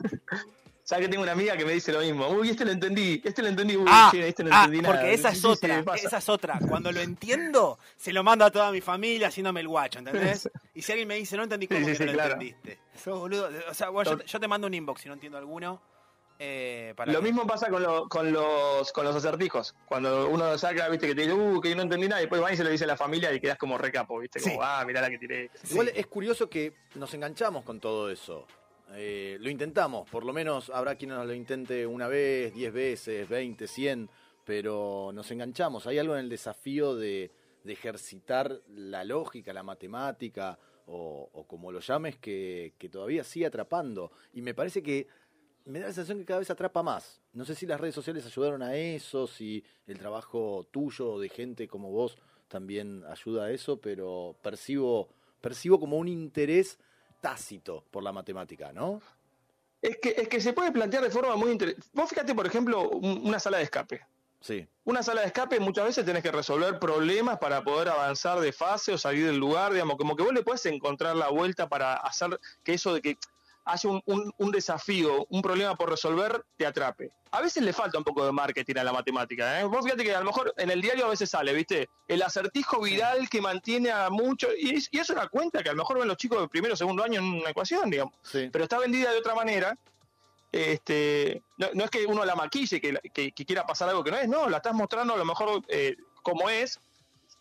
Sabes 0.84 1.06
que 1.06 1.12
tengo 1.12 1.24
una 1.24 1.34
amiga 1.34 1.56
que 1.56 1.64
me 1.64 1.74
dice 1.74 1.92
lo 1.94 2.00
mismo. 2.00 2.28
Uy, 2.30 2.50
este 2.50 2.66
lo 2.66 2.72
entendí, 2.72 3.22
este 3.24 3.42
lo 3.44 3.50
entendí, 3.50 3.78
uy, 3.78 3.86
Ah, 3.88 4.10
che, 4.12 4.28
este 4.28 4.44
no 4.44 4.50
ah, 4.52 4.64
entendí 4.64 4.82
nada. 4.82 4.96
porque 4.96 5.14
esa 5.14 5.30
es 5.30 5.46
otra, 5.46 5.84
esa 5.96 6.18
es 6.18 6.28
otra. 6.30 6.60
Cuando 6.68 6.92
lo 6.92 7.00
entiendo, 7.00 7.78
se 7.96 8.12
lo 8.12 8.24
mando 8.24 8.46
a 8.46 8.52
toda 8.52 8.72
mi 8.72 8.82
familia 8.82 9.28
haciéndome 9.28 9.60
el 9.62 9.68
guacho, 9.68 10.00
¿entendés? 10.00 10.50
Y 10.74 10.82
si 10.82 10.92
alguien 10.94 11.08
me 11.08 11.16
dice, 11.16 11.38
no 11.38 11.44
entendí, 11.44 11.68
¿cómo 11.68 11.86
Sí, 11.86 11.94
que 11.94 12.00
no 12.00 12.06
lo 12.08 12.14
claro. 12.14 12.34
entendiste? 12.34 12.80
Sos 12.96 13.20
boludo. 13.20 13.50
O 13.70 13.74
sea, 13.74 13.90
bueno, 13.90 14.18
yo, 14.18 14.26
yo 14.26 14.40
te 14.40 14.48
mando 14.48 14.68
un 14.68 14.74
inbox 14.74 15.02
si 15.02 15.08
no 15.08 15.14
entiendo 15.14 15.38
alguno. 15.38 15.82
Eh, 16.44 16.94
para 16.98 17.12
Lo 17.14 17.20
que- 17.20 17.26
mismo 17.26 17.46
pasa 17.46 17.70
con, 17.70 17.84
lo- 17.84 18.10
con, 18.10 18.32
los, 18.32 18.92
con 18.92 19.06
los 19.06 19.16
acertijos. 19.16 19.76
Cuando 19.86 20.28
uno 20.28 20.58
saca, 20.58 20.90
viste, 20.90 21.06
que 21.06 21.14
te 21.14 21.22
dice, 21.22 21.34
uh, 21.34 21.62
que 21.62 21.70
yo 21.70 21.76
no 21.76 21.84
entendí 21.84 22.08
nada, 22.08 22.20
y 22.20 22.24
después 22.24 22.42
va 22.42 22.52
y 22.52 22.58
se 22.58 22.64
lo 22.64 22.72
dice 22.72 22.86
a 22.86 22.88
la 22.88 22.98
familia 22.98 23.32
y 23.32 23.40
quedas 23.40 23.60
como 23.60 23.78
recapo, 23.78 24.18
viste, 24.18 24.42
como, 24.42 24.56
Sí. 24.56 24.60
ah, 24.62 24.84
mirá 24.88 25.02
la 25.02 25.12
que 25.12 25.20
tiré. 25.20 25.52
Igual 25.70 25.90
es 25.94 26.08
curioso 26.08 26.50
que 26.50 26.74
nos 26.96 27.14
enganchamos 27.14 27.64
con 27.64 27.80
todo 27.80 28.10
eso. 28.10 28.48
Eh, 28.96 29.38
lo 29.40 29.50
intentamos, 29.52 30.10
por 30.10 30.26
lo 30.26 30.34
menos 30.34 30.72
habrá 30.72 30.96
quien 30.96 31.12
nos 31.12 31.26
lo 31.28 31.34
intente 31.36 31.86
una 31.86 32.08
vez, 32.08 32.54
diez 32.56 32.74
veces, 32.74 33.30
veinte, 33.30 33.68
cien, 33.68 34.10
pero 34.44 35.12
nos 35.14 35.30
enganchamos. 35.30 35.86
Hay 35.86 36.00
algo 36.00 36.16
en 36.16 36.22
el 36.22 36.30
desafío 36.30 36.96
de, 36.96 37.30
de 37.64 37.74
ejercitar 37.74 38.60
la 38.68 39.04
lógica, 39.04 39.54
la 39.54 39.62
matemática, 39.64 40.58
o, 40.88 41.30
o 41.32 41.48
como 41.48 41.72
lo 41.72 41.80
llames, 41.80 42.18
que, 42.18 42.74
que 42.78 42.90
todavía 42.90 43.24
sigue 43.24 43.46
atrapando. 43.46 44.12
Y 44.34 44.42
me 44.42 44.54
parece 44.54 44.82
que 44.84 45.08
me 45.66 45.80
da 45.80 45.88
la 45.88 45.94
sensación 45.94 46.20
que 46.20 46.26
cada 46.26 46.40
vez 46.40 46.50
atrapa 46.50 46.82
más. 46.84 47.22
No 47.34 47.46
sé 47.46 47.56
si 47.56 47.66
las 47.66 47.80
redes 47.80 47.96
sociales 47.96 48.26
ayudaron 48.26 48.62
a 48.62 48.76
eso, 48.76 49.28
si 49.28 49.64
el 49.88 49.98
trabajo 50.00 50.68
tuyo 50.72 51.20
de 51.20 51.30
gente 51.30 51.68
como 51.68 51.92
vos 51.92 52.18
también 52.48 53.04
ayuda 53.10 53.46
a 53.46 53.52
eso, 53.52 53.78
pero 53.80 54.36
percibo, 54.42 55.10
percibo 55.40 55.80
como 55.80 55.98
un 55.98 56.08
interés 56.08 56.78
tácito 57.22 57.84
por 57.92 58.04
la 58.04 58.12
matemática, 58.12 58.74
¿no? 58.74 59.02
Es 59.82 59.98
que, 59.98 60.10
es 60.18 60.28
que 60.28 60.42
se 60.42 60.54
puede 60.54 60.72
plantear 60.72 61.04
de 61.04 61.10
forma 61.10 61.36
muy 61.36 61.52
interesante. 61.52 61.88
Vos 61.94 62.10
fíjate, 62.10 62.36
por 62.36 62.46
ejemplo, 62.46 62.90
un- 62.90 63.22
una 63.26 63.40
sala 63.40 63.58
de 63.58 63.64
escape. 63.64 64.02
Sí. 64.40 64.68
Una 64.86 65.04
sala 65.04 65.22
de 65.22 65.28
escape 65.28 65.60
muchas 65.60 65.86
veces 65.86 66.04
tenés 66.06 66.24
que 66.24 66.32
resolver 66.32 66.80
problemas 66.80 67.38
para 67.38 67.64
poder 67.64 67.90
avanzar 67.90 68.40
de 68.40 68.52
fase 68.52 68.92
o 68.94 68.98
salir 68.98 69.26
del 69.28 69.38
lugar, 69.38 69.72
digamos, 69.72 69.98
como 69.98 70.16
que 70.16 70.24
vos 70.24 70.34
le 70.34 70.42
puedes 70.44 70.66
encontrar 70.66 71.16
la 71.16 71.30
vuelta 71.30 71.70
para 71.70 71.94
hacer 71.96 72.40
que 72.64 72.74
eso 72.74 72.94
de 72.94 73.02
que 73.02 73.18
haya 73.66 73.90
un, 73.90 74.02
un- 74.06 74.32
un 74.38 74.52
desafío, 74.52 75.26
un 75.30 75.42
problema 75.42 75.76
por 75.76 75.90
resolver, 75.90 76.44
te 76.58 76.66
atrape. 76.66 77.12
A 77.32 77.42
veces 77.42 77.64
le 77.64 77.72
falta 77.74 77.98
un 77.98 78.04
poco 78.04 78.26
de 78.26 78.32
marketing 78.32 78.76
a 78.78 78.84
la 78.84 78.92
matemática. 78.92 79.62
¿eh? 79.62 79.64
Vos 79.64 79.84
fíjate 79.86 80.04
que 80.04 80.14
a 80.14 80.20
lo 80.20 80.26
mejor 80.26 80.54
en 80.58 80.70
el 80.72 80.82
diario 80.82 81.06
a 81.06 81.10
veces 81.10 81.30
sale, 81.30 81.54
¿viste? 81.54 81.88
El 82.08 82.22
acertijo 82.24 82.82
viral 82.82 83.30
que 83.30 83.40
mantiene 83.42 83.92
a 83.92 84.10
muchos. 84.10 84.52
Y 84.58 84.76
es, 84.76 84.90
y 84.92 85.00
es 85.00 85.10
una 85.10 85.28
cuenta 85.30 85.64
que 85.64 85.70
a 85.70 85.74
lo 85.74 85.78
mejor 85.78 86.00
ven 86.00 86.08
los 86.08 86.18
chicos 86.18 86.42
de 86.42 86.48
primero 86.50 86.74
o 86.74 86.78
segundo 86.78 87.04
año 87.04 87.20
en 87.20 87.26
una 87.26 87.52
ecuación, 87.52 87.90
digamos 87.90 88.14
Sí. 88.24 88.50
pero 88.52 88.64
está 88.66 88.78
vendida 88.80 89.12
de 89.12 89.20
otra 89.20 89.36
manera. 89.36 89.78
Este, 90.52 91.42
no, 91.58 91.68
no 91.74 91.84
es 91.86 91.90
que 91.90 92.06
uno 92.06 92.26
la 92.26 92.36
maquille, 92.36 92.82
que, 92.82 93.00
que- 93.14 93.32
que 93.32 93.46
quiera 93.46 93.66
pasar 93.66 93.88
algo 93.90 94.04
que 94.04 94.12
no 94.12 94.18
es, 94.18 94.28
no, 94.28 94.50
la 94.50 94.58
estás 94.58 94.74
mostrando 94.74 95.14
a 95.14 95.18
lo 95.18 95.24
mejor 95.26 95.62
eh, 95.70 95.96
como 96.24 96.50
es, 96.50 96.80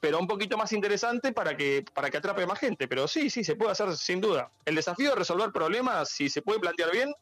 pero 0.01 0.19
un 0.19 0.27
poquito 0.27 0.57
más 0.57 0.73
interesante 0.73 1.33
para 1.33 1.57
que, 1.57 1.85
para 1.95 2.11
que 2.11 2.17
atrape 2.17 2.47
más 2.47 2.59
gente. 2.59 2.89
Pero 2.89 3.07
sí, 3.07 3.29
sí, 3.29 3.45
se 3.45 3.55
puede 3.55 3.73
hacer 3.73 3.95
sin 3.97 4.21
duda. 4.21 4.51
El 4.65 4.75
desafío 4.75 5.11
de 5.11 5.17
resolver 5.17 5.53
problemas, 5.53 6.09
si 6.09 6.29
se 6.31 6.43
puede 6.43 6.59
plantear 6.59 6.91
bien, 6.91 7.13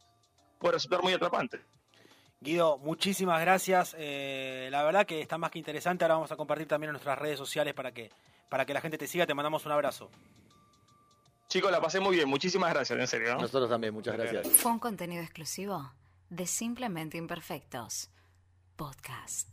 puede 0.59 0.75
resultar 0.75 1.03
muy 1.03 1.12
atrapante. 1.12 1.61
Guido, 2.41 2.79
muchísimas 2.79 3.41
gracias. 3.41 3.97
Eh, 3.99 4.69
la 4.71 4.85
verdad 4.85 5.05
que 5.05 5.21
está 5.21 5.38
más 5.38 5.51
que 5.51 5.59
interesante. 5.59 6.05
Ahora 6.05 6.14
vamos 6.14 6.31
a 6.31 6.37
compartir 6.37 6.69
también 6.69 6.91
en 6.91 6.93
nuestras 6.93 7.19
redes 7.19 7.37
sociales 7.37 7.75
para 7.75 7.93
que, 7.93 8.11
para 8.49 8.64
que 8.64 8.75
la 8.75 8.81
gente 8.81 8.97
te 8.97 9.09
siga. 9.09 9.27
Te 9.27 9.35
mandamos 9.35 9.67
un 9.67 9.73
abrazo. 9.73 10.09
Chicos, 11.49 11.73
la 11.73 11.81
pasé 11.81 11.99
muy 11.99 12.14
bien. 12.14 12.29
Muchísimas 12.29 12.73
gracias, 12.73 12.99
en 12.99 13.07
serio. 13.09 13.35
¿no? 13.35 13.41
Nosotros 13.41 13.69
también, 13.69 13.93
muchas 13.93 14.17
gracias. 14.17 14.49
Fue 14.49 14.71
un 14.71 14.79
contenido 14.79 15.23
exclusivo 15.23 15.93
de 16.31 16.47
Simplemente 16.47 17.17
Imperfectos. 17.17 18.11
Podcast. 18.77 19.53